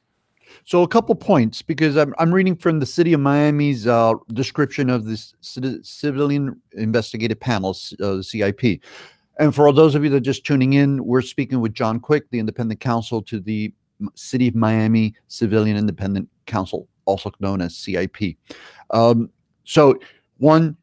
So 0.66 0.84
a 0.84 0.88
couple 0.88 1.16
points 1.16 1.62
because 1.62 1.96
I'm 1.96 2.14
I'm 2.18 2.34
reading 2.34 2.56
from 2.56 2.80
the 2.80 2.86
city 2.86 3.14
of 3.14 3.22
Miami's 3.22 3.88
uh, 3.88 4.16
description 4.34 4.90
of 4.90 5.06
this 5.06 5.34
civilian 5.42 6.62
investigative 6.74 7.40
panels, 7.40 7.94
uh, 8.02 8.22
CIP. 8.22 8.82
And 9.40 9.56
for 9.56 9.68
all 9.68 9.74
those 9.74 9.96
of 9.96 10.04
you 10.04 10.10
that 10.10 10.18
are 10.18 10.20
just 10.20 10.46
tuning 10.46 10.74
in, 10.74 11.06
we're 11.06 11.22
speaking 11.22 11.62
with 11.62 11.74
John 11.74 12.00
Quick, 12.00 12.30
the 12.30 12.40
independent 12.40 12.82
counsel 12.82 13.22
to 13.22 13.40
the 13.40 13.74
City 14.16 14.50
of 14.50 14.56
Miami 14.56 15.16
Civilian 15.30 15.78
Independent 15.78 16.28
Council, 16.46 16.90
also 17.06 17.32
known 17.40 17.62
as 17.62 17.78
CIP. 17.78 18.36
Um, 18.90 19.30
so, 19.64 19.98
one, 20.40 20.76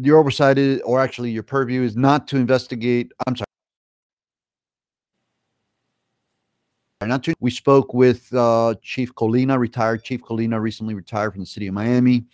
your 0.00 0.18
oversight 0.18 0.58
is, 0.58 0.80
or 0.82 1.00
actually 1.00 1.30
your 1.30 1.42
purview 1.42 1.82
is 1.82 1.96
not 1.96 2.28
to 2.28 2.36
investigate. 2.36 3.12
I'm 3.26 3.36
sorry. 3.36 3.46
Not 7.02 7.22
to, 7.24 7.34
we 7.40 7.50
spoke 7.50 7.94
with 7.94 8.32
uh, 8.34 8.74
Chief 8.82 9.14
Colina, 9.14 9.58
retired 9.58 10.02
Chief 10.02 10.22
Colina, 10.22 10.60
recently 10.60 10.94
retired 10.94 11.32
from 11.32 11.40
the 11.40 11.46
city 11.46 11.68
of 11.68 11.74
Miami, 11.74 12.24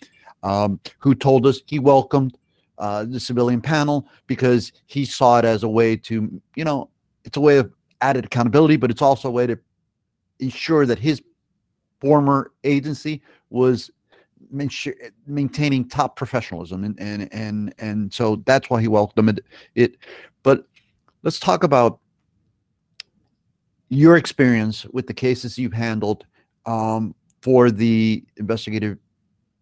um, 0.41 0.79
who 0.99 1.13
told 1.13 1.45
us 1.45 1.61
he 1.67 1.79
welcomed 1.79 2.37
uh, 2.79 3.03
the 3.03 3.19
civilian 3.19 3.61
panel 3.61 4.07
because 4.25 4.71
he 4.87 5.05
saw 5.05 5.37
it 5.37 5.45
as 5.45 5.63
a 5.63 5.69
way 5.69 5.95
to, 5.95 6.41
you 6.55 6.63
know, 6.63 6.89
it's 7.23 7.37
a 7.37 7.41
way 7.41 7.57
of 7.57 7.71
added 8.01 8.25
accountability, 8.25 8.77
but 8.77 8.89
it's 8.89 9.01
also 9.01 9.27
a 9.27 9.31
way 9.31 9.45
to 9.45 9.57
ensure 10.39 10.85
that 10.85 10.97
his 10.97 11.21
former 12.01 12.51
agency 12.63 13.21
was 13.49 13.91
maintaining 14.53 15.89
top 15.89 16.15
professionalism 16.15 16.83
and 16.83 16.99
and 16.99 17.33
and 17.33 17.73
and 17.79 18.13
so 18.13 18.37
that's 18.45 18.69
why 18.69 18.79
he 18.79 18.87
welcomed 18.87 19.41
it. 19.75 19.97
But 20.43 20.65
let's 21.23 21.39
talk 21.39 21.63
about 21.63 21.99
your 23.89 24.17
experience 24.17 24.85
with 24.85 25.07
the 25.07 25.13
cases 25.13 25.57
you've 25.57 25.73
handled 25.73 26.25
um, 26.65 27.13
for 27.41 27.71
the 27.71 28.23
investigative 28.37 28.97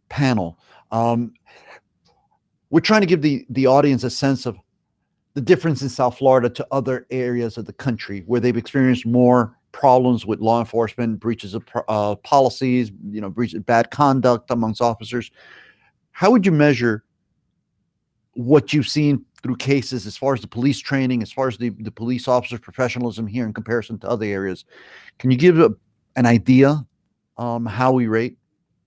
panel. 0.10 0.60
Um, 0.92 1.34
we're 2.70 2.80
trying 2.82 3.02
to 3.02 3.08
give 3.08 3.22
the 3.22 3.46
the 3.50 3.68
audience 3.68 4.04
a 4.04 4.10
sense 4.10 4.46
of 4.46 4.58
the 5.34 5.42
difference 5.42 5.82
in 5.82 5.88
south 5.88 6.18
florida 6.18 6.50
to 6.50 6.68
other 6.72 7.06
areas 7.10 7.58
of 7.58 7.66
the 7.66 7.74
country 7.74 8.24
where 8.26 8.42
they've 8.42 8.58
experienced 8.58 9.06
more 9.06 9.58
problems 9.72 10.26
with 10.26 10.40
law 10.40 10.60
enforcement, 10.60 11.20
breaches 11.20 11.54
of 11.54 11.64
uh, 11.88 12.16
policies, 12.16 12.92
you 13.10 13.22
know, 13.22 13.30
breaches, 13.30 13.60
bad 13.62 13.92
conduct 13.92 14.52
amongst 14.52 14.82
officers. 14.82 15.32
How 16.12 16.32
would 16.32 16.46
you 16.46 16.52
measure 16.52 17.04
what 18.34 18.74
you've 18.74 18.88
seen 18.88 19.26
through 19.42 19.58
cases 19.58 20.06
as 20.06 20.18
far 20.18 20.34
as 20.34 20.42
the 20.42 20.48
police 20.48 20.80
training, 20.80 21.22
as 21.22 21.32
far 21.32 21.48
as 21.48 21.58
the, 21.58 21.70
the 21.70 21.92
police 21.92 22.28
officer 22.28 22.60
professionalism 22.60 23.26
here 23.28 23.46
in 23.46 23.54
comparison 23.54 23.98
to 24.00 24.10
other 24.10 24.26
areas? 24.26 24.66
Can 25.18 25.32
you 25.32 25.38
give 25.38 25.60
a, 25.60 25.74
an 26.16 26.26
idea 26.26 26.86
um, 27.38 27.66
how 27.66 27.92
we 27.92 28.08
rate? 28.08 28.38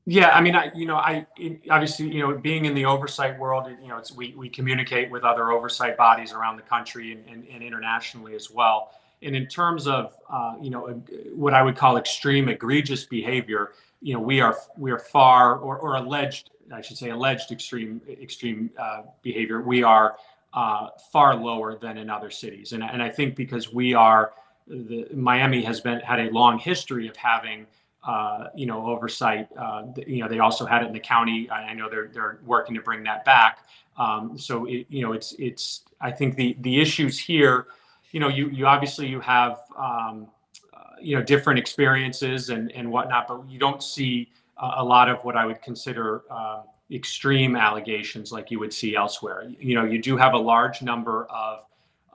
Yeah, 0.06 0.36
I 0.36 0.42
mean, 0.42 0.54
I 0.54 0.70
you 0.74 0.86
know, 0.86 0.96
I 0.96 1.26
obviously 1.70 2.12
you 2.12 2.20
know, 2.20 2.36
being 2.36 2.66
in 2.66 2.74
the 2.74 2.84
oversight 2.84 3.38
world, 3.38 3.70
you 3.80 3.88
know, 3.88 3.96
it's 3.96 4.12
we 4.12 4.34
we 4.36 4.50
communicate 4.50 5.10
with 5.10 5.24
other 5.24 5.50
oversight 5.50 5.96
bodies 5.96 6.32
around 6.34 6.56
the 6.56 6.62
country 6.62 7.12
and, 7.12 7.26
and, 7.26 7.48
and 7.48 7.62
internationally 7.62 8.34
as 8.34 8.50
well. 8.50 8.90
And 9.24 9.34
in 9.34 9.46
terms 9.46 9.86
of 9.86 10.16
uh, 10.30 10.54
you 10.60 10.70
know 10.70 11.02
what 11.34 11.54
I 11.54 11.62
would 11.62 11.76
call 11.76 11.96
extreme 11.96 12.48
egregious 12.48 13.04
behavior, 13.04 13.72
you 14.00 14.14
know 14.14 14.20
we 14.20 14.40
are 14.40 14.56
we 14.76 14.90
are 14.90 14.98
far 14.98 15.56
or, 15.56 15.78
or 15.78 15.96
alleged 15.96 16.50
I 16.72 16.80
should 16.80 16.96
say 16.96 17.10
alleged 17.10 17.52
extreme 17.52 18.00
extreme 18.08 18.70
uh, 18.78 19.02
behavior. 19.22 19.60
We 19.60 19.82
are 19.82 20.16
uh, 20.52 20.88
far 21.12 21.34
lower 21.34 21.76
than 21.76 21.98
in 21.98 22.08
other 22.08 22.30
cities, 22.30 22.72
and 22.72 22.82
and 22.82 23.02
I 23.02 23.08
think 23.08 23.36
because 23.36 23.72
we 23.72 23.94
are 23.94 24.32
the 24.66 25.06
Miami 25.12 25.62
has 25.62 25.80
been 25.80 26.00
had 26.00 26.20
a 26.20 26.30
long 26.30 26.58
history 26.58 27.08
of 27.08 27.16
having. 27.16 27.66
Uh, 28.06 28.50
you 28.54 28.66
know, 28.66 28.84
oversight. 28.84 29.48
Uh, 29.56 29.84
you 30.06 30.20
know, 30.20 30.28
they 30.28 30.38
also 30.38 30.66
had 30.66 30.82
it 30.82 30.88
in 30.88 30.92
the 30.92 31.00
county. 31.00 31.48
I, 31.48 31.72
know 31.72 31.88
they're 31.88 32.08
they're 32.08 32.38
working 32.44 32.74
to 32.74 32.82
bring 32.82 33.02
that 33.04 33.24
back. 33.24 33.66
Um, 33.96 34.36
so 34.36 34.66
it, 34.66 34.84
you 34.90 35.00
know, 35.00 35.14
it's 35.14 35.34
it's. 35.38 35.84
I 36.02 36.10
think 36.10 36.36
the 36.36 36.54
the 36.60 36.82
issues 36.82 37.18
here 37.18 37.68
you 38.14 38.20
know, 38.20 38.28
you 38.28 38.48
you 38.50 38.64
obviously 38.64 39.08
you 39.08 39.18
have 39.18 39.58
um, 39.76 40.28
uh, 40.72 40.78
you 41.00 41.16
know 41.16 41.22
different 41.22 41.58
experiences 41.58 42.48
and 42.50 42.70
and 42.70 42.88
whatnot, 42.88 43.26
but 43.26 43.42
you 43.50 43.58
don't 43.58 43.82
see 43.82 44.30
a 44.56 44.84
lot 44.84 45.08
of 45.08 45.24
what 45.24 45.36
I 45.36 45.44
would 45.44 45.60
consider 45.60 46.22
uh, 46.30 46.62
extreme 46.92 47.56
allegations 47.56 48.30
like 48.30 48.52
you 48.52 48.60
would 48.60 48.72
see 48.72 48.94
elsewhere. 48.94 49.50
You 49.58 49.74
know, 49.74 49.84
you 49.84 50.00
do 50.00 50.16
have 50.16 50.34
a 50.34 50.38
large 50.38 50.80
number 50.80 51.26
of 51.26 51.64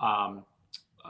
um, 0.02 0.46
uh, 1.04 1.10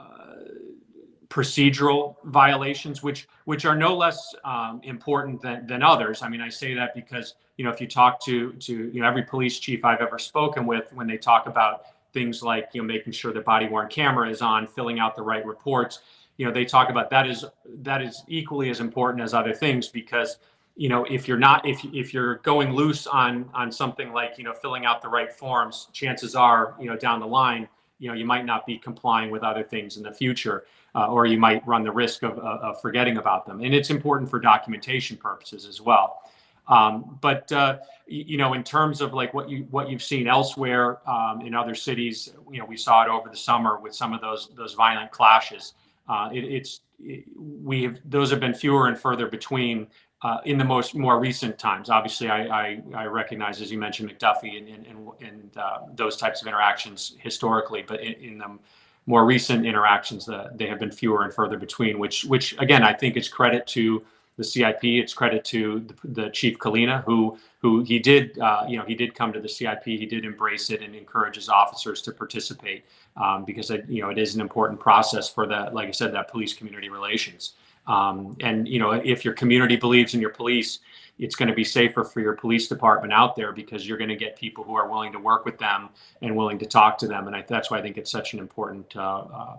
procedural 1.28 2.16
violations, 2.24 3.00
which 3.00 3.28
which 3.44 3.64
are 3.64 3.76
no 3.76 3.96
less 3.96 4.34
um, 4.44 4.80
important 4.82 5.40
than, 5.40 5.68
than 5.68 5.84
others. 5.84 6.20
I 6.20 6.28
mean, 6.28 6.40
I 6.40 6.48
say 6.48 6.74
that 6.74 6.96
because 6.96 7.36
you 7.58 7.64
know 7.64 7.70
if 7.70 7.80
you 7.80 7.86
talk 7.86 8.20
to 8.24 8.54
to 8.54 8.90
you 8.92 9.02
know 9.02 9.06
every 9.06 9.22
police 9.22 9.60
chief 9.60 9.84
I've 9.84 10.00
ever 10.00 10.18
spoken 10.18 10.66
with, 10.66 10.92
when 10.92 11.06
they 11.06 11.16
talk 11.16 11.46
about 11.46 11.82
things 12.12 12.42
like 12.42 12.68
you 12.72 12.82
know 12.82 12.86
making 12.86 13.12
sure 13.12 13.32
the 13.32 13.40
body 13.40 13.68
worn 13.68 13.88
camera 13.88 14.28
is 14.28 14.42
on, 14.42 14.66
filling 14.66 14.98
out 14.98 15.16
the 15.16 15.22
right 15.22 15.44
reports, 15.44 16.00
you 16.36 16.46
know 16.46 16.52
they 16.52 16.64
talk 16.64 16.90
about 16.90 17.10
that 17.10 17.26
is 17.28 17.44
that 17.82 18.02
is 18.02 18.22
equally 18.28 18.70
as 18.70 18.80
important 18.80 19.22
as 19.22 19.34
other 19.34 19.52
things 19.52 19.88
because 19.88 20.38
you 20.76 20.88
know 20.88 21.04
if 21.04 21.26
you're 21.28 21.38
not 21.38 21.66
if 21.66 21.84
if 21.92 22.14
you're 22.14 22.36
going 22.36 22.72
loose 22.72 23.06
on 23.06 23.48
on 23.54 23.70
something 23.70 24.12
like 24.12 24.38
you 24.38 24.44
know 24.44 24.52
filling 24.52 24.86
out 24.86 25.02
the 25.02 25.08
right 25.08 25.32
forms 25.32 25.88
chances 25.92 26.34
are 26.34 26.74
you 26.80 26.86
know 26.86 26.96
down 26.96 27.20
the 27.20 27.26
line 27.26 27.68
you 27.98 28.08
know 28.08 28.14
you 28.14 28.24
might 28.24 28.46
not 28.46 28.64
be 28.66 28.78
complying 28.78 29.30
with 29.30 29.42
other 29.42 29.62
things 29.62 29.96
in 29.96 30.02
the 30.02 30.12
future 30.12 30.64
uh, 30.94 31.06
or 31.06 31.26
you 31.26 31.38
might 31.38 31.66
run 31.66 31.84
the 31.84 31.92
risk 31.92 32.22
of, 32.22 32.38
of 32.38 32.80
forgetting 32.80 33.18
about 33.18 33.46
them. 33.46 33.60
And 33.60 33.74
it's 33.74 33.90
important 33.90 34.28
for 34.28 34.40
documentation 34.40 35.16
purposes 35.16 35.66
as 35.66 35.80
well 35.80 36.22
um, 36.70 37.18
but 37.20 37.50
uh, 37.52 37.78
you 38.06 38.38
know 38.38 38.54
in 38.54 38.64
terms 38.64 39.02
of 39.02 39.12
like 39.12 39.34
what 39.34 39.50
you 39.50 39.66
what 39.70 39.90
you've 39.90 40.02
seen 40.02 40.26
elsewhere 40.26 40.98
um, 41.08 41.42
in 41.42 41.54
other 41.54 41.74
cities 41.74 42.32
you 42.50 42.58
know 42.58 42.64
we 42.64 42.76
saw 42.76 43.02
it 43.02 43.08
over 43.08 43.28
the 43.28 43.36
summer 43.36 43.78
with 43.78 43.94
some 43.94 44.14
of 44.14 44.20
those 44.22 44.48
those 44.56 44.72
violent 44.74 45.10
clashes 45.10 45.74
uh, 46.08 46.30
it, 46.32 46.44
it's 46.44 46.80
it, 46.98 47.24
we 47.36 47.82
have 47.82 47.98
those 48.06 48.30
have 48.30 48.40
been 48.40 48.54
fewer 48.54 48.88
and 48.88 48.98
further 48.98 49.26
between 49.26 49.86
uh, 50.22 50.38
in 50.44 50.58
the 50.58 50.64
most 50.64 50.94
more 50.94 51.18
recent 51.18 51.58
times. 51.58 51.88
Obviously, 51.88 52.28
I, 52.28 52.42
I, 52.42 52.82
I 52.94 53.04
recognize, 53.06 53.62
as 53.62 53.72
you 53.72 53.78
mentioned, 53.78 54.10
McDuffie 54.10 54.58
and, 54.58 54.68
and, 54.68 54.86
and, 54.86 55.08
and 55.22 55.56
uh, 55.56 55.78
those 55.94 56.16
types 56.16 56.42
of 56.42 56.46
interactions 56.46 57.16
historically, 57.20 57.82
but 57.82 58.00
in, 58.00 58.12
in 58.14 58.38
the 58.38 58.58
more 59.06 59.24
recent 59.24 59.64
interactions, 59.64 60.28
they 60.54 60.66
have 60.66 60.78
been 60.78 60.90
fewer 60.92 61.24
and 61.24 61.32
further 61.32 61.58
between, 61.58 61.98
which, 61.98 62.26
which 62.26 62.54
again, 62.58 62.82
I 62.82 62.92
think 62.92 63.16
is 63.16 63.28
credit 63.28 63.66
to 63.68 64.04
the 64.40 64.44
CIP. 64.44 64.84
It's 64.84 65.12
credit 65.12 65.44
to 65.46 65.80
the, 65.80 66.22
the 66.22 66.30
Chief 66.30 66.58
Colina, 66.58 67.04
who 67.04 67.38
who 67.60 67.84
he 67.84 67.98
did, 67.98 68.38
uh, 68.38 68.64
you 68.66 68.78
know, 68.78 68.84
he 68.86 68.94
did 68.94 69.14
come 69.14 69.34
to 69.34 69.40
the 69.40 69.48
CIP. 69.48 69.84
He 69.84 70.06
did 70.06 70.24
embrace 70.24 70.70
it 70.70 70.80
and 70.80 70.94
encourage 70.94 71.34
his 71.34 71.50
officers 71.50 72.00
to 72.02 72.12
participate 72.12 72.86
um, 73.18 73.44
because 73.44 73.70
it, 73.70 73.84
you 73.86 74.00
know 74.00 74.08
it 74.08 74.16
is 74.16 74.34
an 74.34 74.40
important 74.40 74.80
process 74.80 75.28
for 75.28 75.46
that, 75.46 75.74
like 75.74 75.88
I 75.88 75.90
said, 75.90 76.14
that 76.14 76.30
police 76.30 76.54
community 76.54 76.88
relations. 76.88 77.52
Um, 77.86 78.34
and 78.40 78.66
you 78.66 78.78
know, 78.78 78.92
if 78.92 79.26
your 79.26 79.34
community 79.34 79.76
believes 79.76 80.14
in 80.14 80.22
your 80.22 80.30
police, 80.30 80.78
it's 81.18 81.34
going 81.34 81.50
to 81.50 81.54
be 81.54 81.64
safer 81.64 82.02
for 82.02 82.20
your 82.20 82.34
police 82.34 82.66
department 82.66 83.12
out 83.12 83.36
there 83.36 83.52
because 83.52 83.86
you're 83.86 83.98
going 83.98 84.08
to 84.08 84.16
get 84.16 84.36
people 84.36 84.64
who 84.64 84.74
are 84.74 84.88
willing 84.88 85.12
to 85.12 85.18
work 85.18 85.44
with 85.44 85.58
them 85.58 85.90
and 86.22 86.34
willing 86.34 86.58
to 86.60 86.66
talk 86.66 86.96
to 86.96 87.06
them. 87.06 87.26
And 87.26 87.36
I, 87.36 87.44
that's 87.46 87.70
why 87.70 87.78
I 87.78 87.82
think 87.82 87.98
it's 87.98 88.10
such 88.10 88.32
an 88.32 88.38
important 88.38 88.96
uh, 88.96 89.24
uh, 89.40 89.56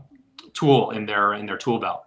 tool 0.54 0.90
in 0.90 1.06
their 1.06 1.36
in 1.36 1.46
their 1.46 1.58
tool 1.58 1.78
belt. 1.78 2.06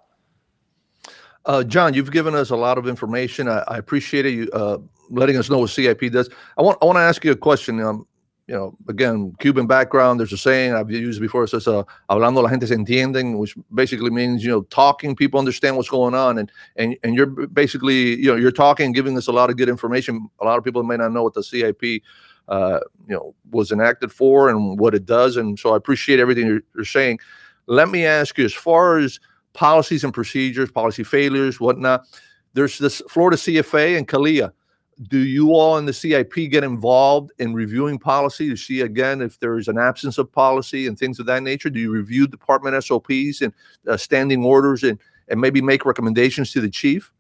Uh, 1.47 1.63
John, 1.63 1.95
you've 1.95 2.11
given 2.11 2.35
us 2.35 2.51
a 2.51 2.57
lot 2.57 2.79
of 2.79 2.87
information. 2.87 3.49
I, 3.49 3.65
I 3.69 3.79
appreciate. 3.79 4.25
You 4.27 4.49
uh, 4.53 4.79
letting 5.11 5.37
us 5.37 5.51
know 5.51 5.59
what 5.59 5.71
CIP 5.71 6.11
does. 6.11 6.31
I 6.57 6.63
want 6.63 6.79
I 6.81 6.87
want 6.87 6.97
to 6.97 7.03
ask 7.03 7.25
you 7.25 7.33
a 7.33 7.37
question. 7.37 7.81
Um, 7.81 8.07
you 8.47 8.55
know, 8.55 8.77
again, 8.89 9.35
Cuban 9.39 9.67
background, 9.67 10.21
there's 10.21 10.33
a 10.33 10.37
saying 10.37 10.75
I've 10.75 10.91
used 10.91 11.19
before. 11.21 11.45
It 11.45 11.49
says, 11.49 11.67
uh, 11.67 11.83
hablando 12.11 12.43
la 12.43 12.51
gente 12.51 12.67
se 12.67 12.75
entienden, 12.75 13.39
which 13.39 13.55
basically 13.73 14.11
means, 14.11 14.45
you 14.45 14.51
know, 14.51 14.63
talking, 14.65 15.17
people 15.17 15.39
understand 15.39 15.77
what's 15.77 15.89
going 15.89 16.15
on. 16.15 16.37
And, 16.37 16.53
and, 16.77 16.95
and 17.03 17.15
you're 17.15 17.25
basically, 17.25 18.17
you 18.17 18.27
know, 18.27 18.37
you're 18.37 18.53
talking, 18.53 18.93
giving 18.93 19.17
us 19.17 19.29
a 19.29 19.33
lot 19.33 19.49
of 19.49 19.57
good 19.57 19.71
information. 19.71 20.29
A 20.43 20.45
lot 20.45 20.59
of 20.59 20.65
people 20.65 20.83
may 20.83 20.99
not 20.99 21.13
know 21.13 21.23
what 21.23 21.33
the 21.33 21.43
CIP, 21.43 22.03
uh, 22.49 22.81
you 23.09 23.15
know, 23.15 23.35
was 23.51 23.73
enacted 23.73 24.13
for 24.13 24.51
and 24.51 24.79
what 24.79 24.95
it 24.95 25.07
does. 25.07 25.39
And 25.39 25.59
so 25.59 25.73
I 25.73 25.79
appreciate 25.79 26.21
everything 26.21 26.47
you're, 26.47 26.63
you're 26.75 26.85
saying. 26.85 27.21
Let 27.67 27.89
me 27.89 28.05
ask 28.05 28.37
you, 28.37 28.45
as 28.45 28.53
far 28.53 28.99
as 28.99 29.21
policies 29.55 30.05
and 30.05 30.13
procedures, 30.13 30.71
policy 30.71 31.03
failures, 31.03 31.59
whatnot, 31.59 32.05
there's 32.53 32.79
this 32.79 33.01
Florida 33.09 33.37
CFA 33.37 33.97
and 33.97 34.07
CALEA 34.07 34.53
do 35.03 35.19
you 35.19 35.53
all 35.53 35.79
in 35.79 35.87
the 35.87 35.93
CIP 35.93 36.51
get 36.51 36.65
involved 36.65 37.33
in 37.39 37.55
reviewing 37.55 37.99
policy 37.99 38.49
to 38.49 38.57
see 38.57 38.83
again 38.83 39.21
if 39.21 39.39
there 39.39 39.59
is 39.59 39.69
an 39.69 39.79
absence 39.79 40.19
of 40.19 40.31
policy 40.33 40.87
and 40.87 40.99
things 40.99 41.19
of 41.19 41.27
that 41.27 41.43
nature? 41.43 41.71
Do 41.71 41.81
you 41.81 41.91
review 41.91 42.27
department 42.27 42.83
SOPs 42.83 43.41
and 43.43 43.53
uh, 43.89 43.97
standing 43.97 44.45
orders 44.45 44.85
and, 44.85 44.99
and 45.29 45.41
maybe 45.41 45.61
make 45.61 45.85
recommendations 45.85 46.53
to 46.53 46.61
the 46.61 46.71
chief? 46.71 47.13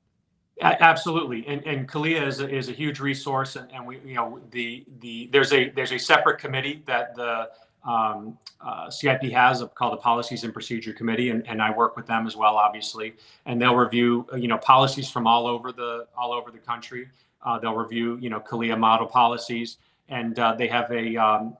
Absolutely, 0.60 1.44
and 1.48 1.66
and 1.66 1.88
CALEA 1.88 2.24
is 2.24 2.40
a, 2.40 2.48
is 2.48 2.68
a 2.68 2.72
huge 2.72 3.00
resource, 3.00 3.56
and, 3.56 3.68
and 3.72 3.84
we 3.84 3.98
you 4.04 4.14
know 4.14 4.38
the 4.52 4.84
the 5.00 5.28
there's 5.32 5.52
a 5.52 5.70
there's 5.70 5.90
a 5.90 5.98
separate 5.98 6.38
committee 6.38 6.84
that 6.86 7.16
the 7.16 7.48
um, 7.84 8.38
uh, 8.60 8.88
CIP 8.88 9.24
has 9.24 9.62
called 9.74 9.92
the 9.92 9.98
Policies 9.98 10.44
and 10.44 10.52
Procedure 10.52 10.92
Committee, 10.92 11.30
and, 11.30 11.46
and 11.46 11.60
I 11.60 11.70
work 11.70 11.96
with 11.96 12.06
them 12.06 12.26
as 12.26 12.34
well, 12.34 12.56
obviously, 12.56 13.14
and 13.46 13.60
they'll 13.60 13.76
review 13.76 14.26
you 14.36 14.48
know 14.48 14.58
policies 14.58 15.10
from 15.10 15.26
all 15.26 15.46
over 15.46 15.72
the 15.72 16.06
all 16.16 16.32
over 16.32 16.50
the 16.50 16.58
country. 16.58 17.08
Uh, 17.42 17.58
they'll 17.58 17.76
review, 17.76 18.16
you 18.22 18.30
know, 18.30 18.40
CALEA 18.40 18.78
model 18.78 19.06
policies, 19.06 19.76
and 20.08 20.38
uh, 20.38 20.54
they 20.54 20.66
have 20.66 20.90
a 20.90 21.16
um, 21.16 21.56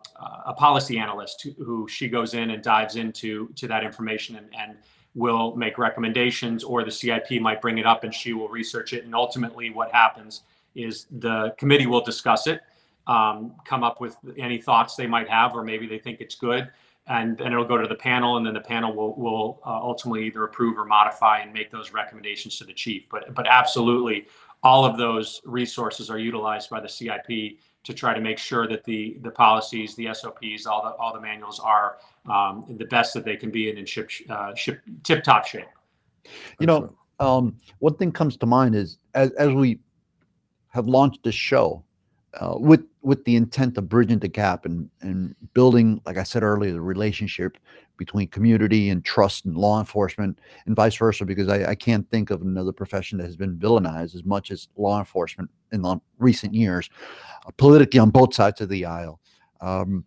a 0.46 0.54
policy 0.54 0.98
analyst 0.98 1.42
who, 1.42 1.64
who, 1.64 1.88
she 1.88 2.08
goes 2.08 2.34
in 2.34 2.50
and 2.50 2.62
dives 2.62 2.96
into 2.96 3.48
to 3.56 3.66
that 3.68 3.84
information 3.84 4.36
and, 4.36 4.46
and 4.58 4.76
will 5.14 5.54
make 5.56 5.78
recommendations, 5.78 6.64
or 6.64 6.84
the 6.84 6.90
CIP 6.90 7.40
might 7.40 7.60
bring 7.60 7.78
it 7.78 7.86
up 7.86 8.04
and 8.04 8.12
she 8.12 8.32
will 8.32 8.48
research 8.48 8.92
it. 8.92 9.04
And 9.04 9.14
ultimately, 9.14 9.70
what 9.70 9.92
happens 9.92 10.42
is 10.74 11.06
the 11.10 11.54
committee 11.58 11.86
will 11.86 12.02
discuss 12.02 12.46
it, 12.46 12.62
um, 13.06 13.54
come 13.64 13.84
up 13.84 14.00
with 14.00 14.16
any 14.36 14.60
thoughts 14.60 14.96
they 14.96 15.06
might 15.06 15.28
have, 15.28 15.54
or 15.54 15.62
maybe 15.62 15.86
they 15.86 15.98
think 15.98 16.20
it's 16.20 16.34
good. 16.34 16.70
And 17.06 17.36
then 17.36 17.52
it'll 17.52 17.66
go 17.66 17.76
to 17.76 17.86
the 17.86 17.94
panel, 17.94 18.38
and 18.38 18.46
then 18.46 18.54
the 18.54 18.60
panel 18.60 18.94
will 18.94 19.14
will 19.16 19.60
uh, 19.66 19.78
ultimately 19.78 20.26
either 20.26 20.44
approve 20.44 20.78
or 20.78 20.86
modify 20.86 21.40
and 21.40 21.52
make 21.52 21.70
those 21.70 21.92
recommendations 21.92 22.56
to 22.58 22.64
the 22.64 22.72
chief. 22.72 23.04
But 23.10 23.34
but 23.34 23.46
absolutely, 23.46 24.26
all 24.62 24.86
of 24.86 24.96
those 24.96 25.42
resources 25.44 26.08
are 26.08 26.18
utilized 26.18 26.70
by 26.70 26.80
the 26.80 26.88
CIP 26.88 27.58
to 27.84 27.92
try 27.92 28.14
to 28.14 28.20
make 28.20 28.38
sure 28.38 28.66
that 28.66 28.84
the 28.84 29.18
the 29.20 29.30
policies, 29.30 29.94
the 29.94 30.08
SOPs, 30.14 30.64
all 30.66 30.82
the 30.82 30.90
all 30.96 31.12
the 31.12 31.20
manuals 31.20 31.60
are 31.60 31.98
um, 32.28 32.64
the 32.78 32.86
best 32.86 33.12
that 33.12 33.26
they 33.26 33.36
can 33.36 33.50
be 33.50 33.68
in 33.68 33.76
in 33.76 33.84
ship 33.84 34.10
uh, 34.30 34.54
ship 34.54 34.80
tip 35.02 35.22
top 35.22 35.46
shape. 35.46 35.66
You 36.58 36.66
know, 36.66 36.96
um, 37.20 37.56
one 37.80 37.94
thing 37.96 38.10
comes 38.10 38.38
to 38.38 38.46
mind 38.46 38.74
is 38.74 38.98
as 39.14 39.30
as 39.32 39.52
we 39.52 39.78
have 40.68 40.88
launched 40.88 41.22
this 41.22 41.34
show 41.34 41.83
uh, 42.40 42.54
with 42.58 42.84
with 43.02 43.24
the 43.24 43.36
intent 43.36 43.76
of 43.78 43.88
bridging 43.88 44.18
the 44.18 44.28
gap 44.28 44.64
and 44.64 44.88
and 45.00 45.34
building, 45.54 46.00
like 46.06 46.16
I 46.16 46.22
said 46.22 46.42
earlier, 46.42 46.72
the 46.72 46.80
relationship 46.80 47.58
between 47.96 48.28
community 48.28 48.90
and 48.90 49.04
trust 49.04 49.44
and 49.44 49.56
law 49.56 49.78
enforcement 49.78 50.38
and 50.66 50.74
vice 50.74 50.96
versa 50.96 51.24
because 51.24 51.48
I, 51.48 51.70
I, 51.70 51.74
can't 51.76 52.10
think 52.10 52.30
of 52.30 52.42
another 52.42 52.72
profession 52.72 53.18
that 53.18 53.24
has 53.24 53.36
been 53.36 53.56
villainized 53.56 54.16
as 54.16 54.24
much 54.24 54.50
as 54.50 54.66
law 54.76 54.98
enforcement 54.98 55.48
in 55.70 55.80
the 55.80 55.98
recent 56.18 56.54
years 56.54 56.90
uh, 57.46 57.52
politically 57.56 58.00
on 58.00 58.10
both 58.10 58.34
sides 58.34 58.60
of 58.60 58.68
the 58.68 58.84
aisle. 58.84 59.20
Um, 59.60 60.04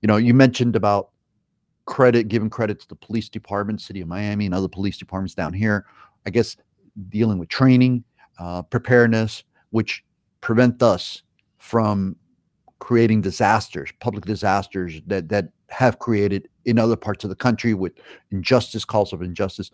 you 0.00 0.06
know 0.06 0.16
you 0.16 0.32
mentioned 0.32 0.76
about 0.76 1.10
credit 1.84 2.28
giving 2.28 2.50
credit 2.50 2.80
to 2.80 2.88
the 2.88 2.96
police 2.96 3.28
department 3.28 3.80
city 3.80 4.00
of 4.00 4.08
miami 4.08 4.46
and 4.46 4.54
other 4.54 4.68
police 4.68 4.96
departments 4.96 5.34
down 5.34 5.52
here. 5.52 5.84
I 6.24 6.30
guess 6.30 6.56
dealing 7.10 7.38
with 7.38 7.50
training 7.50 8.02
uh, 8.38 8.62
preparedness 8.62 9.44
which 9.70 10.04
prevent 10.40 10.82
us 10.82 11.22
from 11.66 12.16
creating 12.78 13.22
disasters 13.22 13.90
public 14.00 14.24
disasters 14.24 15.00
that 15.06 15.28
that 15.28 15.48
have 15.68 15.98
created 15.98 16.48
in 16.64 16.78
other 16.78 16.96
parts 16.96 17.24
of 17.24 17.30
the 17.30 17.36
country 17.36 17.74
with 17.74 17.92
injustice, 18.30 18.84
calls 18.84 19.12
of 19.12 19.20
injustice. 19.22 19.70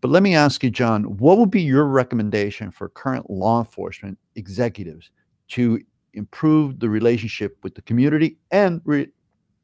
But 0.00 0.10
let 0.10 0.22
me 0.22 0.34
ask 0.34 0.62
you, 0.62 0.70
John, 0.70 1.04
what 1.16 1.38
would 1.38 1.50
be 1.50 1.62
your 1.62 1.86
recommendation 1.86 2.70
for 2.70 2.88
current 2.90 3.30
law 3.30 3.58
enforcement 3.60 4.18
executives 4.36 5.10
to 5.48 5.80
improve 6.12 6.78
the 6.78 6.90
relationship 6.90 7.56
with 7.62 7.74
the 7.74 7.82
community 7.82 8.36
and 8.50 8.82
re- 8.84 9.08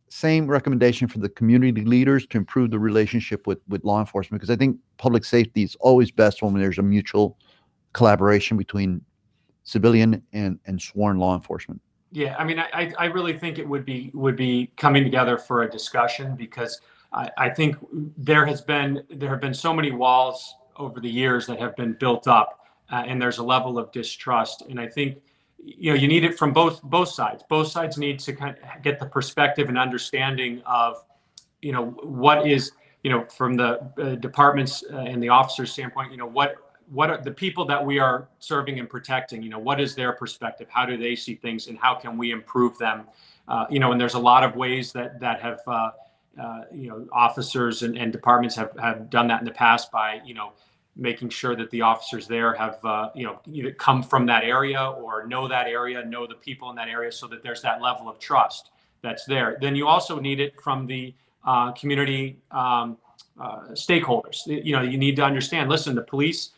same 0.09 0.47
recommendation 0.47 1.09
for 1.09 1.19
the 1.19 1.29
community 1.29 1.85
leaders 1.85 2.27
to 2.29 2.39
improve 2.39 2.71
the 2.71 2.79
relationship 2.79 3.47
with, 3.47 3.59
with 3.69 3.85
law 3.85 4.01
enforcement? 4.01 4.41
Because 4.41 4.53
I 4.53 4.57
think 4.57 4.79
public 4.97 5.25
safety 5.25 5.63
is 5.63 5.77
always 5.81 6.11
best 6.11 6.43
when 6.43 6.55
there's 6.55 6.79
a 6.79 6.83
mutual 6.83 7.39
collaboration 7.93 8.57
between 8.57 9.03
civilian 9.65 10.23
and, 10.33 10.59
and 10.67 10.81
sworn 10.81 11.19
law 11.19 11.35
enforcement. 11.35 11.81
Yeah, 12.13 12.37
I 12.39 12.45
mean, 12.45 12.61
I, 12.61 12.93
I 12.97 13.07
really 13.07 13.37
think 13.37 13.59
it 13.59 13.69
would 13.69 13.85
be 13.85 14.13
would 14.15 14.37
be 14.37 14.71
coming 14.77 15.03
together 15.03 15.37
for 15.37 15.63
a 15.63 15.71
discussion 15.71 16.37
because 16.37 16.81
I, 17.13 17.29
I 17.37 17.49
think 17.49 17.77
there 18.17 18.47
has 18.47 18.61
been 18.61 19.03
there 19.11 19.31
have 19.31 19.41
been 19.41 19.55
so 19.55 19.75
many 19.75 19.91
walls 19.91 20.55
over 20.77 21.01
the 21.01 21.11
years 21.11 21.45
that 21.49 21.59
have 21.59 21.75
been 21.75 21.95
built 21.95 22.29
up, 22.29 22.61
uh, 22.93 23.03
and 23.07 23.21
there's 23.21 23.39
a 23.39 23.43
level 23.43 23.79
of 23.79 23.91
distrust, 23.91 24.63
and 24.69 24.79
I 24.79 24.87
think 24.87 25.19
you 25.59 25.93
know 25.93 25.99
you 25.99 26.07
need 26.07 26.23
it 26.23 26.39
from 26.39 26.53
both 26.53 26.81
both 26.83 27.09
sides. 27.09 27.43
Both 27.49 27.69
sides 27.69 27.99
need 27.99 28.21
to 28.21 28.33
kind 28.33 28.55
of 28.59 28.83
get 28.83 29.01
the 29.01 29.07
perspective 29.07 29.69
and 29.69 29.77
understanding 29.77 30.63
of 30.67 31.05
you 31.63 31.73
know 31.73 31.87
what 32.03 32.47
is 32.47 32.71
you 33.03 33.11
know 33.11 33.25
from 33.25 33.57
the 33.57 33.81
uh, 34.01 34.15
departments 34.17 34.85
uh, 34.93 34.99
and 34.99 35.21
the 35.21 35.31
officers 35.31 35.73
standpoint, 35.73 36.13
you 36.13 36.19
know 36.19 36.27
what 36.27 36.74
what 36.91 37.11
are 37.11 37.21
the 37.23 37.31
people 37.31 37.65
that 37.65 37.85
we 37.85 37.99
are 37.99 38.29
serving 38.39 38.79
and 38.79 38.89
protecting 38.89 39.43
you 39.43 39.49
know 39.49 39.59
what 39.59 39.81
is 39.81 39.95
their 39.95 40.13
perspective? 40.13 40.69
How 40.71 40.85
do 40.87 40.97
they 40.97 41.17
see 41.17 41.35
things 41.35 41.69
and 41.69 41.79
how 41.79 41.95
can 41.95 42.17
we 42.17 42.31
improve 42.31 42.77
them? 42.79 43.07
Uh, 43.49 43.67
you 43.71 43.79
know 43.79 43.93
and 43.93 44.01
there's 44.01 44.15
a 44.15 44.19
lot 44.19 44.43
of 44.45 44.57
ways 44.57 44.93
that 44.93 45.21
that 45.21 45.41
have 45.41 45.61
uh, 45.67 45.91
uh, 46.41 46.63
you 46.73 46.89
know 46.89 47.07
officers 47.13 47.83
and, 47.83 47.97
and 47.97 48.13
departments 48.13 48.57
have, 48.57 48.73
have 48.81 49.09
done 49.11 49.29
that 49.29 49.41
in 49.41 49.45
the 49.45 49.53
past 49.53 49.93
by 49.93 50.21
you 50.25 50.35
know 50.35 50.53
making 50.97 51.29
sure 51.29 51.57
that 51.57 51.71
the 51.71 51.81
officers 51.81 52.27
there 52.27 52.55
have 52.55 52.85
uh, 52.85 53.11
you 53.15 53.25
know 53.25 53.39
either 53.53 53.73
come 53.73 54.03
from 54.03 54.27
that 54.27 54.45
area 54.45 54.81
or 54.83 55.27
know 55.27 55.49
that 55.49 55.67
area 55.67 56.05
know 56.05 56.27
the 56.27 56.35
people 56.35 56.71
in 56.71 56.77
that 56.77 56.89
area 56.89 57.11
so 57.11 57.27
that 57.27 57.43
there's 57.43 57.63
that 57.63 57.81
level 57.81 58.09
of 58.09 58.19
trust 58.19 58.71
that's 59.03 59.25
there. 59.27 59.59
Then 59.61 59.77
you 59.77 59.87
also 59.87 60.19
need 60.19 60.41
it 60.41 60.61
from 60.61 60.87
the 60.87 61.15
uh, 61.45 61.73
community 61.73 62.39
um, 62.51 62.97
uh, 63.39 63.69
stakeholders. 63.73 64.47
You 64.47 64.73
know 64.73 64.83
you 64.83 64.99
need 64.99 65.17
to 65.17 65.23
understand 65.23 65.69
listen 65.69 65.95
the 65.95 66.03
police 66.03 66.51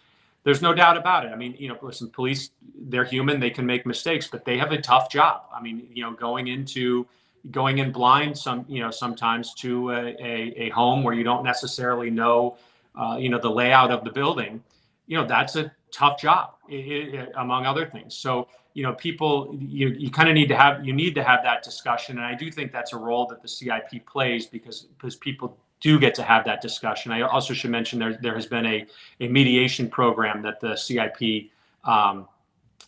there's 0.46 0.62
no 0.62 0.72
doubt 0.72 0.96
about 0.96 1.26
it. 1.26 1.32
I 1.32 1.36
mean 1.36 1.56
you 1.58 1.68
know 1.68 1.76
listen 1.82 2.08
police 2.08 2.50
they're 2.88 3.04
human 3.04 3.40
they 3.40 3.50
can 3.50 3.66
make 3.66 3.84
mistakes 3.84 4.28
but 4.28 4.44
they 4.44 4.56
have 4.56 4.70
a 4.70 4.80
tough 4.80 5.10
job. 5.10 5.42
I 5.52 5.60
mean 5.60 5.88
you 5.92 6.02
know 6.04 6.12
going 6.12 6.46
into 6.46 7.06
going 7.50 7.78
in 7.78 7.90
blind 7.90 8.38
some 8.38 8.64
you 8.68 8.80
know 8.80 8.92
sometimes 8.92 9.54
to 9.54 9.90
a, 9.90 10.02
a, 10.30 10.54
a 10.66 10.68
home 10.70 11.02
where 11.02 11.14
you 11.14 11.24
don't 11.24 11.44
necessarily 11.44 12.10
know 12.10 12.56
uh, 12.94 13.16
you 13.18 13.28
know 13.28 13.40
the 13.40 13.50
layout 13.50 13.90
of 13.90 14.04
the 14.04 14.10
building 14.10 14.62
you 15.08 15.16
know 15.18 15.26
that's 15.26 15.56
a 15.56 15.72
tough 15.90 16.20
job 16.20 16.54
it, 16.68 17.14
it, 17.14 17.32
among 17.36 17.66
other 17.66 17.86
things. 17.86 18.14
So 18.14 18.48
you 18.74 18.82
know 18.82 18.92
people 18.92 19.56
you, 19.58 19.88
you 19.88 20.10
kind 20.10 20.28
of 20.28 20.34
need 20.34 20.48
to 20.48 20.56
have 20.56 20.84
you 20.86 20.92
need 20.92 21.14
to 21.14 21.24
have 21.24 21.42
that 21.42 21.62
discussion 21.62 22.18
and 22.18 22.26
i 22.26 22.34
do 22.34 22.50
think 22.50 22.70
that's 22.70 22.92
a 22.92 22.96
role 22.96 23.26
that 23.26 23.40
the 23.40 23.48
cip 23.48 24.06
plays 24.06 24.46
because 24.46 24.82
because 24.98 25.16
people 25.16 25.56
do 25.80 25.98
get 25.98 26.14
to 26.14 26.22
have 26.22 26.44
that 26.44 26.60
discussion 26.60 27.12
i 27.12 27.20
also 27.22 27.52
should 27.54 27.70
mention 27.70 27.98
there, 27.98 28.18
there 28.22 28.34
has 28.34 28.46
been 28.46 28.66
a, 28.66 28.86
a 29.20 29.28
mediation 29.28 29.88
program 29.88 30.42
that 30.42 30.60
the 30.60 30.74
cip 30.76 31.16
um, 31.84 32.26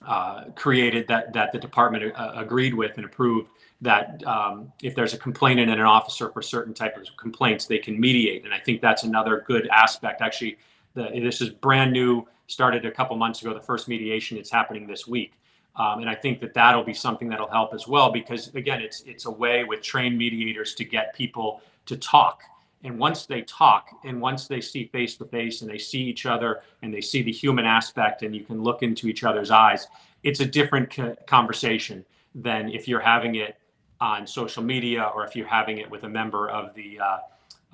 uh, 0.07 0.45
created 0.55 1.07
that 1.09 1.33
that 1.33 1.53
the 1.53 1.59
department 1.59 2.13
uh, 2.17 2.33
agreed 2.37 2.75
with 2.75 2.93
and 2.97 3.05
approved 3.05 3.49
that 3.81 4.25
um, 4.27 4.73
if 4.83 4.95
there's 4.95 5.15
a 5.15 5.19
complainant 5.19 5.71
and 5.71 5.81
an 5.81 5.87
officer 5.87 6.31
for 6.31 6.43
certain 6.43 6.75
type 6.75 6.97
of 6.97 7.05
complaints, 7.17 7.67
they 7.67 7.79
can 7.79 7.99
mediate. 7.99 8.45
And 8.45 8.53
I 8.53 8.59
think 8.59 8.81
that's 8.81 9.05
another 9.05 9.45
good 9.47 9.69
aspect. 9.69 10.21
Actually, 10.21 10.59
the, 10.95 11.11
this 11.15 11.41
is 11.41 11.51
brand 11.51 11.93
new, 11.93 12.27
started 12.49 12.85
a 12.87 12.91
couple 12.91 13.17
months 13.17 13.41
ago. 13.41 13.55
The 13.55 13.61
first 13.61 13.89
mediation 13.89 14.37
is 14.37 14.51
happening 14.51 14.87
this 14.87 15.07
week. 15.07 15.35
Um, 15.77 16.01
and 16.01 16.11
I 16.11 16.17
think 16.17 16.41
that 16.41 16.55
that'll 16.55 16.83
be 16.83 16.95
something 16.95 17.29
that'll 17.29 17.51
help 17.51 17.73
as 17.73 17.87
well 17.87 18.11
because 18.11 18.53
again, 18.55 18.81
it's 18.81 19.03
it's 19.03 19.27
a 19.27 19.31
way 19.31 19.63
with 19.63 19.81
trained 19.81 20.19
mediators 20.19 20.75
to 20.75 20.85
get 20.85 21.15
people 21.15 21.63
to 21.87 21.97
talk. 21.97 22.43
And 22.85 22.99
once 22.99 23.27
they 23.27 23.43
talk, 23.43 23.89
and 24.05 24.21
once 24.21 24.47
they 24.47 24.61
see 24.61 24.87
face 24.87 25.17
to 25.17 25.25
face, 25.25 25.63
and 25.63 25.71
they 25.71 25.79
see 25.79 26.01
each 26.01 26.27
other, 26.27 26.61
and 26.83 26.95
they 26.95 27.01
see 27.01 27.23
the 27.23 27.33
human 27.33 27.65
aspect, 27.65 28.23
and 28.23 28.35
you 28.35 28.45
can 28.45 28.63
look 28.63 28.83
into 28.83 29.09
each 29.09 29.25
other's 29.25 29.51
eyes, 29.51 29.89
it's 30.23 30.41
a 30.41 30.47
different 30.47 30.97
conversation 31.27 32.05
than 32.35 32.69
if 32.69 32.87
you're 32.87 33.01
having 33.01 33.35
it 33.37 33.57
on 34.01 34.27
social 34.27 34.63
media 34.63 35.11
or 35.15 35.25
if 35.25 35.35
you're 35.35 35.49
having 35.49 35.79
it 35.79 35.91
with 35.91 36.05
a 36.05 36.09
member 36.09 36.49
of 36.51 36.73
the 36.75 37.01
uh, 37.01 37.19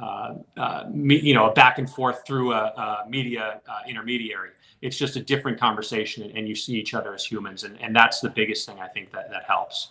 uh, 0.01 0.35
uh, 0.57 0.85
me, 0.91 1.21
you 1.21 1.35
know, 1.35 1.53
back 1.53 1.79
and 1.79 1.89
forth 1.89 2.27
through 2.27 2.53
a, 2.53 3.05
a 3.05 3.09
media 3.09 3.61
uh, 3.69 3.79
intermediary. 3.87 4.51
It's 4.83 4.99
just 4.99 5.17
a 5.17 5.21
different 5.21 5.59
conversation, 5.59 6.31
and, 6.35 6.49
you 6.49 6.55
see 6.55 6.75
each 6.75 6.95
other 6.95 7.15
as 7.15 7.25
humans, 7.25 7.63
and, 7.63 7.81
and 7.81 7.95
that's 7.95 8.21
the 8.21 8.29
biggest 8.29 8.67
thing 8.67 8.81
I 8.81 8.89
think 8.89 9.13
that 9.13 9.31
that 9.31 9.45
helps. 9.45 9.91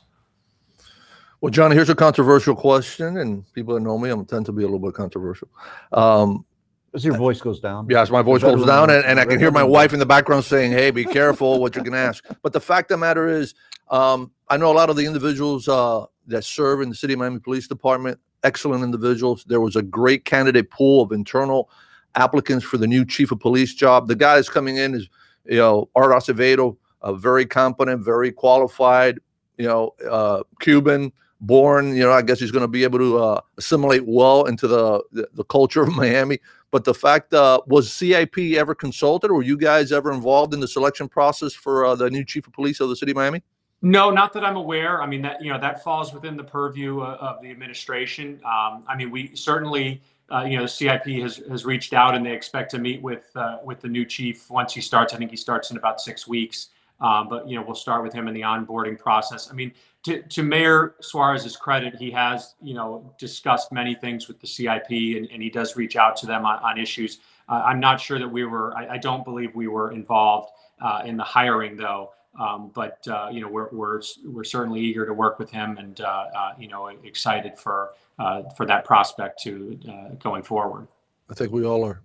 Well, 1.44 1.52
John, 1.52 1.72
here's 1.72 1.90
a 1.90 1.96
controversial 1.96 2.56
question, 2.56 3.18
and 3.18 3.44
people 3.52 3.74
that 3.74 3.82
know 3.82 3.98
me, 3.98 4.10
I'm 4.10 4.24
tend 4.24 4.46
to 4.46 4.54
be 4.54 4.64
a 4.64 4.66
little 4.66 4.80
bit 4.80 4.94
controversial. 4.94 5.50
Um, 5.92 6.46
as 6.94 7.04
your 7.04 7.18
voice 7.18 7.42
goes 7.42 7.60
down. 7.60 7.86
Yes, 7.90 8.10
my 8.10 8.22
voice 8.22 8.42
goes 8.42 8.66
down, 8.66 8.90
and, 8.90 9.04
and 9.04 9.20
I 9.20 9.26
can 9.26 9.40
hear 9.40 9.52
my 9.52 9.62
wife 9.62 9.92
in 9.92 10.00
the 10.00 10.06
background 10.06 10.46
saying, 10.46 10.72
"Hey, 10.72 10.90
be 10.90 11.04
careful 11.04 11.60
what 11.60 11.76
you 11.76 11.84
can 11.84 11.94
ask." 11.94 12.24
But 12.44 12.54
the 12.54 12.62
fact 12.62 12.92
of 12.92 12.98
the 12.98 13.02
matter 13.02 13.28
is, 13.28 13.56
um, 13.90 14.32
I 14.48 14.56
know 14.56 14.72
a 14.72 14.78
lot 14.78 14.90
of 14.90 14.96
the 14.96 15.06
individuals 15.06 15.68
uh, 15.68 16.06
that 16.28 16.46
serve 16.46 16.80
in 16.80 16.88
the 16.88 16.96
City 16.96 17.12
of 17.12 17.20
Miami 17.20 17.40
Police 17.40 17.68
Department, 17.68 18.22
excellent 18.46 18.82
individuals. 18.82 19.44
There 19.44 19.60
was 19.60 19.76
a 19.76 19.82
great 19.82 20.24
candidate 20.24 20.72
pool 20.72 21.02
of 21.02 21.12
internal 21.12 21.70
applicants 22.16 22.64
for 22.64 22.78
the 22.78 22.88
new 22.88 23.04
chief 23.04 23.34
of 23.34 23.42
police 23.42 23.74
job. 23.74 24.08
The 24.08 24.16
guy 24.16 24.36
that's 24.36 24.48
coming 24.48 24.78
in 24.78 24.96
is, 24.96 25.10
you 25.44 25.58
know, 25.58 25.90
Art 25.94 26.12
Acevedo, 26.12 26.78
a 27.02 27.14
very 27.14 27.46
competent, 27.46 28.02
very 28.02 28.32
qualified, 28.32 29.20
you 29.58 29.68
know, 29.68 29.94
uh, 30.10 30.44
Cuban 30.62 31.12
born. 31.44 31.96
You 31.96 32.04
know, 32.04 32.12
I 32.12 32.22
guess 32.22 32.40
he's 32.40 32.52
going 32.52 32.64
to 32.64 32.68
be 32.68 32.84
able 32.84 33.00
to 33.00 33.18
uh, 33.20 33.42
assimilate 33.58 34.06
well 34.06 34.46
into 34.46 34.68
the, 34.68 35.04
the, 35.12 35.28
the 35.34 35.44
culture 35.44 35.84
of 35.84 35.90
Miami. 35.96 36.40
But 36.72 36.86
the 36.86 36.94
fact 36.94 37.34
uh, 37.34 37.62
was 37.68 37.94
CIP 37.94 38.38
ever 38.58 38.74
consulted, 38.74 39.30
or 39.30 39.36
were 39.36 39.44
you 39.44 39.58
guys 39.58 39.92
ever 39.92 40.12
involved 40.12 40.56
in 40.56 40.60
the 40.60 40.68
selection 40.68 41.08
process 41.08 41.54
for 41.54 41.86
uh, 41.86 41.96
the 41.96 42.10
new 42.10 42.26
chief 42.26 42.48
of 42.48 42.54
police 42.54 42.80
of 42.80 42.90
the 42.90 42.96
city 42.96 43.12
of 43.12 43.18
Miami? 43.18 43.44
No, 43.84 44.10
not 44.10 44.34
that 44.34 44.44
I'm 44.46 44.56
aware. 44.56 45.02
I 45.02 45.06
mean, 45.06 45.22
that 45.24 45.42
you 45.42 45.52
know 45.52 45.60
that 45.60 45.84
falls 45.84 46.14
within 46.14 46.38
the 46.38 46.44
purview 46.44 47.02
of, 47.02 47.20
of 47.20 47.42
the 47.42 47.52
administration. 47.52 48.40
Um, 48.46 48.84
I 48.88 48.96
mean, 48.96 49.12
we 49.12 49.36
certainly, 49.36 50.02
uh, 50.32 50.46
you 50.46 50.58
know, 50.58 50.66
CIP 50.66 51.06
has 51.22 51.38
has 51.50 51.66
reached 51.66 51.94
out 51.94 52.16
and 52.16 52.26
they 52.26 52.32
expect 52.32 52.72
to 52.72 52.80
meet 52.80 53.02
with 53.02 53.30
uh, 53.36 53.58
with 53.64 53.82
the 53.82 53.90
new 53.90 54.06
chief 54.06 54.50
once 54.50 54.74
he 54.74 54.82
starts. 54.82 55.14
I 55.14 55.18
think 55.18 55.30
he 55.30 55.38
starts 55.38 55.70
in 55.70 55.78
about 55.78 56.00
six 56.00 56.28
weeks. 56.28 56.70
Um, 57.02 57.28
but 57.28 57.48
you 57.48 57.58
know, 57.58 57.64
we'll 57.66 57.76
start 57.76 58.04
with 58.04 58.14
him 58.14 58.28
in 58.28 58.34
the 58.34 58.42
onboarding 58.42 58.98
process. 58.98 59.50
I 59.52 59.54
mean, 59.54 59.74
to, 60.04 60.22
to 60.22 60.44
Mayor 60.44 60.96
Suarez's 61.02 61.58
credit, 61.58 61.96
he 61.96 62.12
has 62.12 62.56
you 62.62 62.74
know 62.74 63.14
discussed 63.18 63.72
many 63.72 63.96
things 63.96 64.28
with 64.28 64.40
the 64.40 64.48
CIP 64.48 64.90
and, 64.90 65.30
and 65.32 65.42
he 65.42 65.50
does 65.50 65.76
reach 65.76 65.96
out 65.96 66.16
to 66.18 66.26
them 66.26 66.46
on, 66.46 66.60
on 66.60 66.78
issues. 66.78 67.20
Uh, 67.50 67.64
I'm 67.66 67.80
not 67.80 68.00
sure 68.00 68.20
that 68.20 68.28
we 68.28 68.46
were. 68.46 68.76
I, 68.76 68.94
I 68.94 68.98
don't 68.98 69.26
believe 69.26 69.54
we 69.56 69.68
were 69.68 69.92
involved 69.92 70.52
uh, 70.82 71.02
in 71.06 71.18
the 71.18 71.24
hiring 71.24 71.76
though. 71.76 72.12
Um, 72.40 72.72
but 72.74 73.08
uh, 73.08 73.30
you 73.32 73.42
know 73.42 73.48
we're, 73.48 73.70
we're 73.72 74.02
we're 74.26 74.44
certainly 74.44 74.82
eager 74.82 75.06
to 75.06 75.14
work 75.14 75.38
with 75.38 75.52
him 75.52 75.78
and 75.78 76.02
uh, 76.02 76.26
uh, 76.36 76.54
you 76.58 76.68
know 76.68 76.88
excited 76.88 77.60
for 77.60 77.92
uh, 78.18 78.44
for 78.58 78.66
that 78.66 78.86
prospect 78.86 79.42
to 79.44 79.80
uh, 79.88 80.16
going 80.16 80.42
forward. 80.42 80.88
I 81.30 81.36
think 81.36 81.52
we 81.52 81.64
all 81.64 81.84
are. 81.84 82.02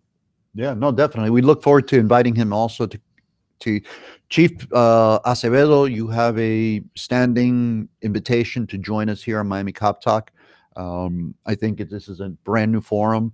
Yeah, 0.54 0.74
no, 0.74 0.92
definitely. 0.92 1.30
We 1.30 1.40
look 1.40 1.62
forward 1.62 1.88
to 1.88 1.98
inviting 1.98 2.34
him 2.34 2.52
also 2.52 2.86
to 2.86 3.00
to 3.60 3.80
Chief 4.28 4.52
uh, 4.72 5.20
Acevedo. 5.20 5.90
You 5.90 6.08
have 6.08 6.38
a 6.38 6.82
standing 6.94 7.88
invitation 8.02 8.66
to 8.68 8.78
join 8.78 9.08
us 9.08 9.22
here 9.22 9.40
on 9.40 9.48
Miami 9.48 9.72
Cop 9.72 10.02
Talk. 10.02 10.30
Um, 10.76 11.34
I 11.46 11.54
think 11.54 11.78
this 11.90 12.08
is 12.08 12.20
a 12.20 12.28
brand 12.28 12.72
new 12.72 12.80
forum. 12.80 13.32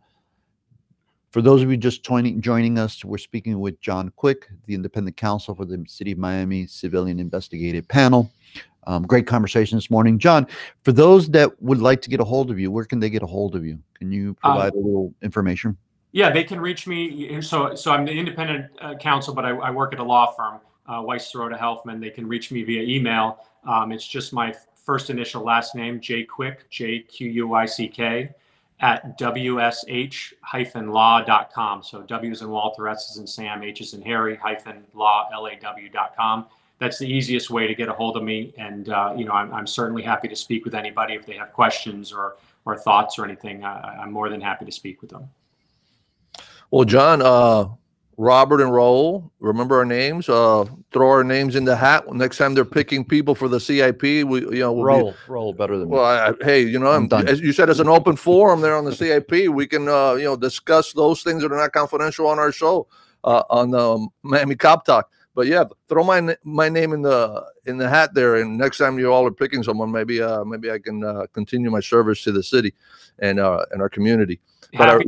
For 1.30 1.42
those 1.42 1.62
of 1.62 1.70
you 1.70 1.76
just 1.76 2.04
joining, 2.04 2.40
joining 2.40 2.78
us, 2.78 3.04
we're 3.04 3.18
speaking 3.18 3.58
with 3.58 3.80
John 3.80 4.12
Quick, 4.14 4.48
the 4.66 4.74
independent 4.74 5.16
counsel 5.16 5.54
for 5.54 5.64
the 5.64 5.84
City 5.88 6.12
of 6.12 6.18
Miami 6.18 6.66
Civilian 6.66 7.18
Investigative 7.18 7.88
Panel. 7.88 8.30
Um, 8.86 9.02
great 9.02 9.26
conversation 9.26 9.76
this 9.76 9.90
morning. 9.90 10.18
John, 10.18 10.46
for 10.84 10.92
those 10.92 11.28
that 11.30 11.60
would 11.60 11.80
like 11.80 12.00
to 12.02 12.10
get 12.10 12.20
a 12.20 12.24
hold 12.24 12.50
of 12.50 12.58
you, 12.58 12.70
where 12.70 12.84
can 12.84 13.00
they 13.00 13.10
get 13.10 13.22
a 13.22 13.26
hold 13.26 13.56
of 13.56 13.64
you? 13.64 13.78
Can 13.94 14.12
you 14.12 14.36
uh, 14.44 14.48
provide 14.52 14.72
um, 14.74 14.78
a 14.78 14.86
little 14.86 15.14
information? 15.22 15.76
Yeah, 16.14 16.30
they 16.30 16.44
can 16.44 16.60
reach 16.60 16.86
me. 16.86 17.42
So, 17.42 17.74
so 17.74 17.90
I'm 17.90 18.04
the 18.04 18.12
independent 18.12 18.70
uh, 18.80 18.94
counsel, 18.94 19.34
but 19.34 19.44
I, 19.44 19.50
I, 19.50 19.70
work 19.72 19.92
at 19.92 19.98
a 19.98 20.04
law 20.04 20.30
firm, 20.30 20.60
uh, 20.86 21.02
Weiss 21.02 21.32
Serota 21.32 21.58
Helfman. 21.58 22.00
They 22.00 22.10
can 22.10 22.28
reach 22.28 22.52
me 22.52 22.62
via 22.62 22.82
email. 22.82 23.44
Um, 23.64 23.90
it's 23.90 24.06
just 24.06 24.32
my 24.32 24.54
first 24.76 25.10
initial 25.10 25.42
last 25.42 25.74
name, 25.74 25.98
J 25.98 26.22
Quick, 26.22 26.70
J 26.70 27.00
Q 27.00 27.28
U 27.30 27.54
I 27.54 27.66
C 27.66 27.88
K 27.88 28.32
at 28.78 29.18
wsh-law.com. 29.18 29.82
So 31.82 32.02
W 32.02 32.30
is 32.30 32.42
in 32.42 32.48
Walter, 32.48 32.86
S 32.86 33.10
is 33.10 33.16
in 33.16 33.26
Sam, 33.26 33.64
H 33.64 33.80
is 33.80 33.92
in 33.94 34.02
Harry, 34.02 34.36
hyphen 34.36 34.84
law, 34.94 35.28
L-A-W.com. 35.34 36.46
That's 36.78 36.98
the 37.00 37.12
easiest 37.12 37.50
way 37.50 37.66
to 37.66 37.74
get 37.74 37.88
a 37.88 37.92
hold 37.92 38.16
of 38.16 38.22
me. 38.22 38.54
And, 38.56 38.88
uh, 38.88 39.14
you 39.16 39.24
know, 39.24 39.32
I'm, 39.32 39.52
I'm 39.52 39.66
certainly 39.66 40.04
happy 40.04 40.28
to 40.28 40.36
speak 40.36 40.64
with 40.64 40.76
anybody 40.76 41.14
if 41.14 41.26
they 41.26 41.34
have 41.34 41.52
questions 41.52 42.12
or, 42.12 42.36
or 42.66 42.76
thoughts 42.76 43.18
or 43.18 43.24
anything. 43.24 43.64
I, 43.64 43.98
I'm 44.00 44.12
more 44.12 44.28
than 44.28 44.40
happy 44.40 44.64
to 44.64 44.72
speak 44.72 45.00
with 45.00 45.10
them. 45.10 45.28
Well, 46.74 46.84
John, 46.84 47.22
uh, 47.22 47.68
Robert 48.16 48.60
and 48.60 48.72
Raul, 48.72 49.30
remember 49.38 49.78
our 49.78 49.84
names. 49.84 50.28
Uh, 50.28 50.64
throw 50.92 51.08
our 51.08 51.22
names 51.22 51.54
in 51.54 51.64
the 51.64 51.76
hat 51.76 52.12
next 52.12 52.36
time 52.36 52.52
they're 52.52 52.64
picking 52.64 53.04
people 53.04 53.36
for 53.36 53.46
the 53.46 53.60
CIP. 53.60 54.02
We, 54.02 54.40
you 54.40 54.58
know, 54.58 54.72
we'll 54.72 54.84
roll, 54.84 55.12
be, 55.12 55.16
roll 55.28 55.52
better 55.52 55.78
than 55.78 55.88
me. 55.88 55.94
well. 55.94 56.04
I, 56.04 56.44
hey, 56.44 56.62
you 56.62 56.80
know, 56.80 56.88
I'm, 56.88 57.08
I'm 57.12 57.28
as 57.28 57.40
you 57.40 57.52
said, 57.52 57.70
as 57.70 57.78
an 57.78 57.88
open 57.88 58.16
forum 58.16 58.60
there 58.60 58.76
on 58.76 58.84
the 58.84 58.92
CIP, 58.92 59.50
we 59.50 59.68
can, 59.68 59.88
uh, 59.88 60.14
you 60.14 60.24
know, 60.24 60.34
discuss 60.34 60.92
those 60.92 61.22
things 61.22 61.42
that 61.44 61.52
are 61.52 61.56
not 61.56 61.70
confidential 61.70 62.26
on 62.26 62.40
our 62.40 62.50
show 62.50 62.88
uh, 63.22 63.44
on 63.50 63.70
the 63.70 63.78
um, 63.78 64.08
Miami 64.24 64.56
Cop 64.56 64.84
Talk. 64.84 65.08
But 65.36 65.46
yeah, 65.46 65.62
throw 65.88 66.02
my 66.02 66.36
my 66.42 66.68
name 66.68 66.92
in 66.92 67.02
the 67.02 67.44
in 67.66 67.78
the 67.78 67.88
hat 67.88 68.14
there, 68.14 68.34
and 68.34 68.58
next 68.58 68.78
time 68.78 68.98
you 68.98 69.12
all 69.12 69.24
are 69.24 69.30
picking 69.30 69.62
someone, 69.62 69.92
maybe 69.92 70.20
uh, 70.20 70.42
maybe 70.44 70.72
I 70.72 70.80
can 70.80 71.04
uh, 71.04 71.26
continue 71.32 71.70
my 71.70 71.80
service 71.80 72.24
to 72.24 72.32
the 72.32 72.42
city 72.42 72.74
and 73.20 73.38
uh, 73.38 73.64
and 73.70 73.80
our 73.80 73.88
community. 73.88 74.40
But 74.76 74.88
Happy- 74.88 75.04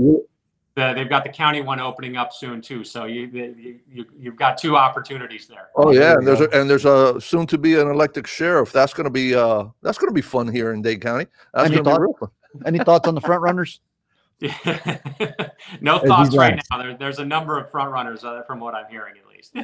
the, 0.77 0.93
they've 0.95 1.09
got 1.09 1.25
the 1.25 1.31
county 1.31 1.63
one 1.63 1.81
opening 1.81 2.17
up 2.17 2.33
soon 2.33 2.61
too. 2.61 2.85
So 2.85 3.07
you, 3.07 3.81
you 3.91 4.05
you've 4.19 4.37
got 4.37 4.59
two 4.59 4.77
opportunities 4.77 5.47
there. 5.47 5.71
Oh 5.75 5.91
yeah, 5.91 6.13
and 6.13 6.27
there's 6.27 6.43
a, 6.43 6.51
and 6.51 6.69
there's 6.69 6.85
a 6.85 7.19
soon 7.19 7.47
to 7.47 7.59
be 7.59 7.81
an 7.81 7.89
elected 7.89 8.29
sheriff. 8.29 8.73
That's 8.73 8.93
going 8.93 9.05
to 9.05 9.11
be 9.11 9.35
uh 9.35 9.65
that's 9.83 9.97
going 9.97 10.11
to 10.11 10.15
be 10.15 10.21
fun 10.21 10.47
here 10.47 10.73
in 10.73 10.83
Dade 10.83 11.01
County. 11.01 11.27
That's 11.55 11.71
any, 11.71 11.83
thought, 11.83 12.31
any 12.67 12.79
thoughts 12.79 13.09
on 13.09 13.15
the 13.15 13.23
front 13.23 13.41
runners? 13.41 13.81
no 14.41 15.99
these 15.99 16.09
thoughts 16.09 16.37
right 16.37 16.53
lads. 16.53 16.67
now. 16.71 16.79
There, 16.79 16.97
there's 16.99 17.21
a 17.21 17.25
number 17.25 17.59
of 17.59 17.71
front 17.71 17.91
runners 17.91 18.23
uh, 18.23 18.43
from 18.43 18.61
what 18.61 18.75
I'm 18.75 18.85
hearing, 18.91 19.15
at 19.19 19.27
least. 19.35 19.57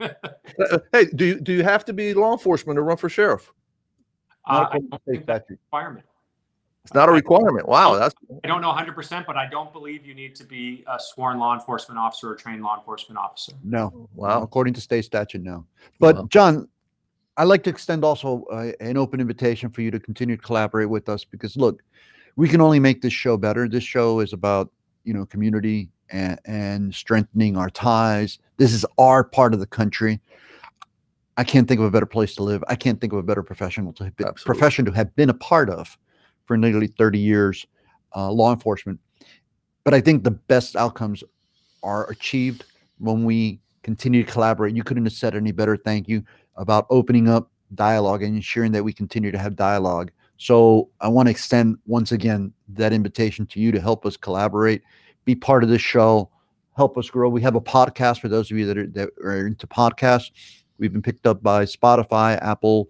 Uh, 0.00 0.78
Hey, 0.92 1.06
do 1.14 1.26
you 1.26 1.40
do 1.40 1.52
you 1.52 1.62
have 1.62 1.84
to 1.84 1.92
be 1.92 2.14
law 2.14 2.32
enforcement 2.32 2.76
to 2.78 2.82
run 2.82 2.96
for 2.96 3.10
sheriff? 3.10 3.52
Uh, 4.46 4.50
I 4.50 4.62
according 4.62 4.82
to 4.82 4.88
don't 4.88 5.02
state 5.02 5.12
think 5.12 5.26
that's 5.26 5.50
a 5.50 5.52
requirement. 5.54 6.06
It's 6.84 6.92
not 6.92 7.08
a 7.08 7.12
requirement. 7.12 7.66
Wow, 7.66 7.94
that's 7.94 8.14
I 8.44 8.46
don't 8.46 8.60
know 8.60 8.70
100%, 8.70 9.24
but 9.24 9.38
I 9.38 9.48
don't 9.48 9.72
believe 9.72 10.04
you 10.04 10.14
need 10.14 10.34
to 10.36 10.44
be 10.44 10.84
a 10.86 11.00
sworn 11.00 11.38
law 11.38 11.54
enforcement 11.54 11.98
officer 11.98 12.32
or 12.32 12.34
trained 12.34 12.62
law 12.62 12.76
enforcement 12.76 13.18
officer. 13.18 13.52
No. 13.62 14.06
wow. 14.14 14.42
According 14.42 14.74
to 14.74 14.82
state 14.82 15.06
statute, 15.06 15.42
no. 15.42 15.64
But 15.98 16.16
Wow. 16.16 16.26
John, 16.28 16.68
I'd 17.38 17.44
like 17.44 17.62
to 17.64 17.70
extend 17.70 18.04
also 18.04 18.44
uh, 18.52 18.72
an 18.80 18.98
open 18.98 19.18
invitation 19.18 19.70
for 19.70 19.80
you 19.80 19.90
to 19.92 19.98
continue 19.98 20.36
to 20.36 20.42
collaborate 20.42 20.90
with 20.90 21.08
us 21.08 21.24
because 21.24 21.56
look, 21.56 21.82
we 22.36 22.50
can 22.50 22.60
only 22.60 22.80
make 22.80 23.00
this 23.00 23.14
show 23.14 23.38
better. 23.38 23.66
This 23.66 23.84
show 23.84 24.20
is 24.20 24.34
about, 24.34 24.70
you 25.04 25.14
know, 25.14 25.24
community 25.24 25.88
and, 26.10 26.38
and 26.44 26.94
strengthening 26.94 27.56
our 27.56 27.70
ties. 27.70 28.38
This 28.58 28.74
is 28.74 28.84
our 28.98 29.24
part 29.24 29.54
of 29.54 29.60
the 29.60 29.66
country. 29.66 30.20
I 31.38 31.44
can't 31.44 31.66
think 31.66 31.80
of 31.80 31.86
a 31.86 31.90
better 31.90 32.06
place 32.06 32.34
to 32.34 32.42
live. 32.42 32.62
I 32.68 32.76
can't 32.76 33.00
think 33.00 33.14
of 33.14 33.18
a 33.18 33.22
better 33.22 33.42
professional 33.42 33.94
to 33.94 34.04
have 34.04 34.16
been, 34.16 34.32
profession 34.34 34.84
to 34.84 34.92
have 34.92 35.16
been 35.16 35.30
a 35.30 35.34
part 35.34 35.70
of 35.70 35.96
for 36.46 36.56
nearly 36.56 36.86
30 36.86 37.18
years, 37.18 37.66
uh, 38.14 38.30
law 38.30 38.52
enforcement. 38.52 39.00
But 39.84 39.94
I 39.94 40.00
think 40.00 40.24
the 40.24 40.30
best 40.30 40.76
outcomes 40.76 41.22
are 41.82 42.08
achieved 42.10 42.64
when 42.98 43.24
we 43.24 43.60
continue 43.82 44.24
to 44.24 44.30
collaborate. 44.30 44.74
You 44.74 44.82
couldn't 44.82 45.04
have 45.04 45.12
said 45.12 45.34
any 45.34 45.52
better. 45.52 45.76
Thank 45.76 46.08
you 46.08 46.24
about 46.56 46.86
opening 46.90 47.28
up 47.28 47.50
dialogue 47.74 48.22
and 48.22 48.34
ensuring 48.34 48.72
that 48.72 48.84
we 48.84 48.92
continue 48.92 49.30
to 49.30 49.38
have 49.38 49.56
dialogue. 49.56 50.10
So 50.36 50.90
I 51.00 51.08
want 51.08 51.26
to 51.26 51.30
extend 51.30 51.78
once 51.86 52.12
again 52.12 52.52
that 52.68 52.92
invitation 52.92 53.46
to 53.46 53.60
you 53.60 53.72
to 53.72 53.80
help 53.80 54.04
us 54.04 54.16
collaborate, 54.16 54.82
be 55.24 55.34
part 55.34 55.62
of 55.62 55.70
this 55.70 55.82
show, 55.82 56.30
help 56.76 56.98
us 56.98 57.08
grow. 57.08 57.28
We 57.28 57.42
have 57.42 57.54
a 57.54 57.60
podcast 57.60 58.20
for 58.20 58.28
those 58.28 58.50
of 58.50 58.58
you 58.58 58.66
that 58.66 58.78
are, 58.78 58.86
that 58.88 59.10
are 59.22 59.46
into 59.46 59.66
podcasts. 59.66 60.30
We've 60.78 60.92
been 60.92 61.02
picked 61.02 61.26
up 61.26 61.42
by 61.42 61.64
Spotify, 61.64 62.38
Apple, 62.42 62.88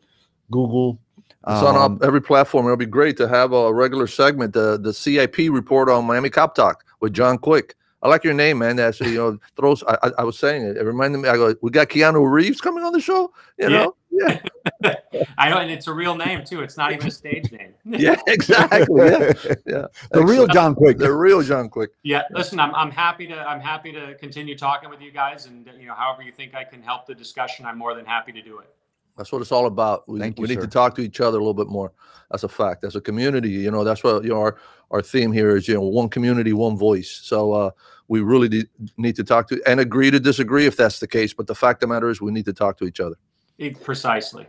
Google. 0.50 0.98
It's 1.46 1.62
on 1.62 1.76
um, 1.76 1.96
up 1.96 2.02
every 2.02 2.22
platform. 2.22 2.64
It'll 2.64 2.76
be 2.76 2.86
great 2.86 3.16
to 3.18 3.28
have 3.28 3.52
a 3.52 3.72
regular 3.72 4.06
segment, 4.06 4.54
the 4.54 4.78
the 4.78 4.94
CIP 4.94 5.36
report 5.50 5.90
on 5.90 6.06
Miami 6.06 6.30
Cop 6.30 6.54
Talk 6.54 6.84
with 7.00 7.12
John 7.12 7.36
Quick. 7.36 7.76
I 8.02 8.08
like 8.08 8.22
your 8.22 8.34
name, 8.34 8.58
man. 8.58 8.76
That's 8.76 9.00
you 9.00 9.14
know 9.14 9.38
throws. 9.56 9.82
I, 9.84 9.96
I, 10.02 10.10
I 10.18 10.24
was 10.24 10.38
saying 10.38 10.62
it. 10.62 10.76
It 10.76 10.84
reminded 10.84 11.18
me. 11.18 11.28
I 11.28 11.36
go, 11.36 11.54
we 11.62 11.70
got 11.70 11.88
Keanu 11.88 12.30
Reeves 12.30 12.60
coming 12.60 12.84
on 12.84 12.92
the 12.92 13.00
show. 13.00 13.32
You 13.58 13.70
know, 13.70 13.94
yeah, 14.10 14.40
I 15.38 15.48
know, 15.48 15.58
and 15.58 15.70
it's 15.70 15.86
a 15.86 15.92
real 15.92 16.14
name, 16.14 16.44
too. 16.44 16.62
It's 16.62 16.76
not 16.76 16.92
even 16.92 17.06
a 17.06 17.10
stage 17.10 17.50
name. 17.50 17.74
yeah, 17.84 18.20
exactly. 18.26 19.06
Yeah, 19.06 19.32
yeah. 19.66 19.86
the 20.12 20.24
real 20.24 20.46
John 20.46 20.74
Quick. 20.74 20.98
the 20.98 21.12
real 21.12 21.42
John 21.42 21.68
Quick. 21.68 21.90
Yeah, 22.02 22.22
listen, 22.30 22.60
I'm, 22.60 22.74
I'm 22.74 22.90
happy 22.90 23.26
to 23.26 23.36
I'm 23.36 23.60
happy 23.60 23.90
to 23.92 24.14
continue 24.16 24.56
talking 24.56 24.90
with 24.90 25.00
you 25.00 25.10
guys, 25.10 25.46
and 25.46 25.68
you 25.78 25.86
know, 25.86 25.94
however 25.94 26.22
you 26.22 26.32
think 26.32 26.54
I 26.54 26.64
can 26.64 26.82
help 26.82 27.06
the 27.06 27.14
discussion, 27.14 27.66
I'm 27.66 27.78
more 27.78 27.94
than 27.94 28.04
happy 28.04 28.32
to 28.32 28.42
do 28.42 28.58
it. 28.58 28.74
That's 29.16 29.30
what 29.30 29.42
it's 29.42 29.52
all 29.52 29.66
about. 29.66 30.08
We, 30.08 30.18
Thank 30.18 30.38
you, 30.38 30.42
we 30.42 30.48
need 30.48 30.60
sir. 30.60 30.62
to 30.62 30.66
talk 30.66 30.94
to 30.96 31.02
each 31.02 31.20
other 31.20 31.38
a 31.38 31.40
little 31.40 31.54
bit 31.54 31.68
more. 31.68 31.92
That's 32.30 32.42
a 32.42 32.48
fact. 32.48 32.84
As 32.84 32.96
a 32.96 33.00
community, 33.00 33.50
you 33.50 33.70
know, 33.70 33.84
that's 33.84 34.02
what 34.02 34.24
you 34.24 34.30
know, 34.30 34.40
our 34.40 34.56
our 34.90 35.02
theme 35.02 35.32
here 35.32 35.56
is. 35.56 35.68
You 35.68 35.74
know, 35.74 35.82
one 35.82 36.08
community, 36.08 36.52
one 36.52 36.76
voice. 36.76 37.10
So 37.22 37.52
uh, 37.52 37.70
we 38.08 38.20
really 38.20 38.48
de- 38.48 38.68
need 38.96 39.16
to 39.16 39.24
talk 39.24 39.48
to 39.48 39.62
and 39.66 39.78
agree 39.78 40.10
to 40.10 40.18
disagree 40.18 40.66
if 40.66 40.76
that's 40.76 40.98
the 40.98 41.06
case. 41.06 41.32
But 41.32 41.46
the 41.46 41.54
fact 41.54 41.82
of 41.82 41.88
the 41.88 41.94
matter 41.94 42.08
is, 42.08 42.20
we 42.20 42.32
need 42.32 42.46
to 42.46 42.52
talk 42.52 42.76
to 42.78 42.84
each 42.84 43.00
other. 43.00 43.16
It- 43.58 43.82
precisely. 43.82 44.46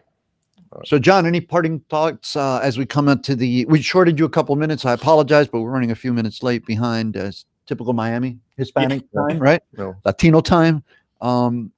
So, 0.83 0.99
John, 0.99 1.25
any 1.25 1.39
parting 1.39 1.79
thoughts 1.89 2.35
uh, 2.35 2.59
as 2.61 2.77
we 2.77 2.85
come 2.85 3.07
up 3.07 3.23
to 3.23 3.35
the? 3.35 3.65
We 3.65 3.81
shorted 3.81 4.19
you 4.19 4.25
a 4.25 4.29
couple 4.29 4.55
minutes. 4.57 4.83
I 4.83 4.91
apologize, 4.91 5.47
but 5.47 5.61
we're 5.61 5.71
running 5.71 5.91
a 5.91 5.95
few 5.95 6.11
minutes 6.11 6.43
late 6.43 6.65
behind 6.65 7.15
as 7.15 7.45
typical 7.65 7.93
Miami 7.93 8.39
Hispanic 8.57 9.03
time, 9.13 9.39
right? 9.39 9.61
No. 9.77 9.95
Latino 10.03 10.41
time. 10.41 10.83
Um, 11.21 11.71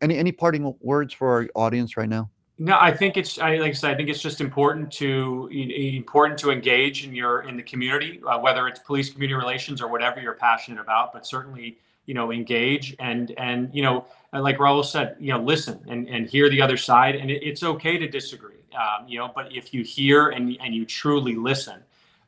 any 0.00 0.16
any 0.18 0.32
parting 0.32 0.74
words 0.80 1.14
for 1.14 1.28
our 1.28 1.48
audience 1.54 1.96
right 1.96 2.08
now? 2.08 2.30
No, 2.58 2.76
I 2.78 2.94
think 2.94 3.16
it's 3.16 3.38
I, 3.38 3.56
like 3.56 3.70
I 3.70 3.72
said. 3.72 3.90
I 3.92 3.96
think 3.96 4.10
it's 4.10 4.20
just 4.20 4.42
important 4.42 4.92
to 4.92 5.48
important 5.50 6.38
to 6.40 6.50
engage 6.50 7.06
in 7.06 7.14
your 7.14 7.40
in 7.42 7.56
the 7.56 7.62
community, 7.62 8.20
uh, 8.26 8.38
whether 8.38 8.68
it's 8.68 8.80
police 8.80 9.10
community 9.10 9.34
relations 9.34 9.80
or 9.80 9.88
whatever 9.88 10.20
you're 10.20 10.34
passionate 10.34 10.78
about. 10.78 11.14
But 11.14 11.26
certainly, 11.26 11.78
you 12.04 12.12
know, 12.12 12.32
engage 12.32 12.94
and 12.98 13.32
and 13.38 13.74
you 13.74 13.82
know, 13.82 14.04
like 14.34 14.58
Raul 14.58 14.84
said, 14.84 15.16
you 15.18 15.32
know, 15.32 15.40
listen 15.40 15.80
and 15.88 16.06
and 16.08 16.28
hear 16.28 16.50
the 16.50 16.60
other 16.60 16.76
side. 16.76 17.14
And 17.14 17.30
it, 17.30 17.42
it's 17.42 17.62
okay 17.62 17.96
to 17.96 18.06
disagree, 18.06 18.60
um, 18.74 19.08
you 19.08 19.18
know. 19.18 19.32
But 19.34 19.54
if 19.54 19.72
you 19.72 19.82
hear 19.82 20.28
and 20.28 20.54
and 20.60 20.74
you 20.74 20.84
truly 20.84 21.36
listen, 21.36 21.80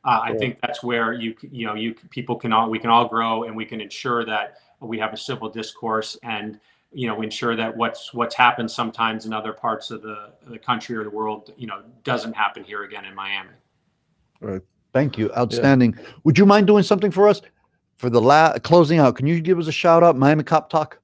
uh, 0.03 0.19
I 0.23 0.33
think 0.33 0.59
that's 0.61 0.81
where 0.81 1.13
you 1.13 1.35
you 1.43 1.67
know 1.67 1.75
you 1.75 1.93
people 2.09 2.37
can 2.37 2.51
all 2.51 2.71
we 2.71 2.79
can 2.79 2.89
all 2.89 3.07
grow 3.07 3.43
and 3.43 3.55
we 3.55 3.65
can 3.65 3.79
ensure 3.79 4.25
that 4.25 4.57
we 4.79 4.97
have 4.97 5.13
a 5.13 5.17
civil 5.17 5.47
discourse 5.47 6.17
and 6.23 6.59
you 6.93 7.07
know 7.07 7.21
ensure 7.21 7.55
that 7.55 7.75
what's 7.75 8.13
what's 8.13 8.35
happened 8.35 8.69
sometimes 8.69 9.25
in 9.25 9.33
other 9.33 9.53
parts 9.53 9.91
of 9.91 10.01
the, 10.01 10.31
the 10.47 10.57
country 10.59 10.95
or 10.95 11.03
the 11.03 11.09
world 11.09 11.51
you 11.57 11.67
know 11.67 11.81
doesn't 12.03 12.33
happen 12.33 12.63
here 12.63 12.83
again 12.83 13.05
in 13.05 13.13
miami 13.15 13.49
All 14.41 14.49
right 14.49 14.61
Thank 14.93 15.17
you, 15.17 15.31
outstanding. 15.35 15.97
Would 16.23 16.37
you 16.37 16.45
mind 16.45 16.67
doing 16.67 16.83
something 16.83 17.09
for 17.09 17.27
us 17.27 17.41
for 17.97 18.11
the 18.11 18.21
la- 18.21 18.59
closing 18.59 18.99
out? 18.99 19.15
Can 19.15 19.25
you 19.25 19.41
give 19.41 19.57
us 19.57 19.65
a 19.65 19.71
shout 19.71 20.03
out, 20.03 20.15
Miami 20.15 20.43
Cop 20.43 20.69
Talk? 20.69 20.99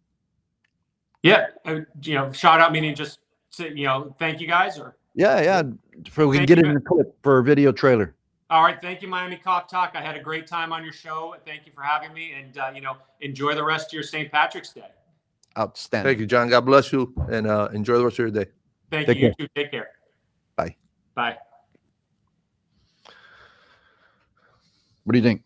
yeah 1.23 1.47
uh, 1.65 1.79
you 2.03 2.13
know 2.13 2.31
shout 2.31 2.61
out 2.61 2.71
meaning 2.71 2.93
just 2.95 3.19
say, 3.49 3.69
you 3.73 3.85
know 3.85 4.15
thank 4.19 4.39
you 4.39 4.47
guys 4.47 4.77
or 4.79 4.95
Yeah, 5.15 5.41
yeah. 5.41 5.63
For 6.11 6.27
we 6.27 6.37
can 6.37 6.41
Thank 6.41 6.47
get 6.49 6.59
it 6.59 6.65
in 6.67 6.73
the 6.75 6.79
clip 6.79 7.13
for 7.23 7.39
a 7.39 7.43
video 7.43 7.71
trailer. 7.71 8.15
all 8.49 8.63
right 8.63 8.79
thank 8.81 9.01
you 9.01 9.07
miami 9.07 9.35
cop 9.37 9.67
talk 9.67 9.91
i 9.95 10.01
had 10.01 10.15
a 10.15 10.21
great 10.21 10.47
time 10.47 10.71
on 10.71 10.83
your 10.83 10.93
show 10.93 11.35
thank 11.45 11.65
you 11.65 11.71
for 11.73 11.81
having 11.81 12.13
me 12.13 12.33
and 12.33 12.57
uh, 12.57 12.71
you 12.73 12.79
know 12.79 12.95
enjoy 13.21 13.53
the 13.53 13.63
rest 13.63 13.87
of 13.87 13.93
your 13.93 14.03
st 14.03 14.31
patrick's 14.31 14.71
day 14.71 14.91
Outstanding. 15.57 16.09
Thank 16.09 16.19
you, 16.19 16.25
John. 16.25 16.49
God 16.49 16.61
bless 16.61 16.93
you, 16.93 17.13
and 17.29 17.47
uh, 17.47 17.69
enjoy 17.73 17.97
the 17.97 18.03
rest 18.03 18.19
of 18.19 18.19
your 18.19 18.31
day. 18.31 18.51
thank 18.91 19.07
Take 19.07 19.17
you 19.17 19.27
you 19.27 19.33
too 19.39 19.47
take 19.55 19.71
care 19.71 19.89
Bye. 20.55 20.75
bye 21.15 21.37
What 25.03 25.13
do 25.13 25.17
you 25.17 25.23
think? 25.23 25.43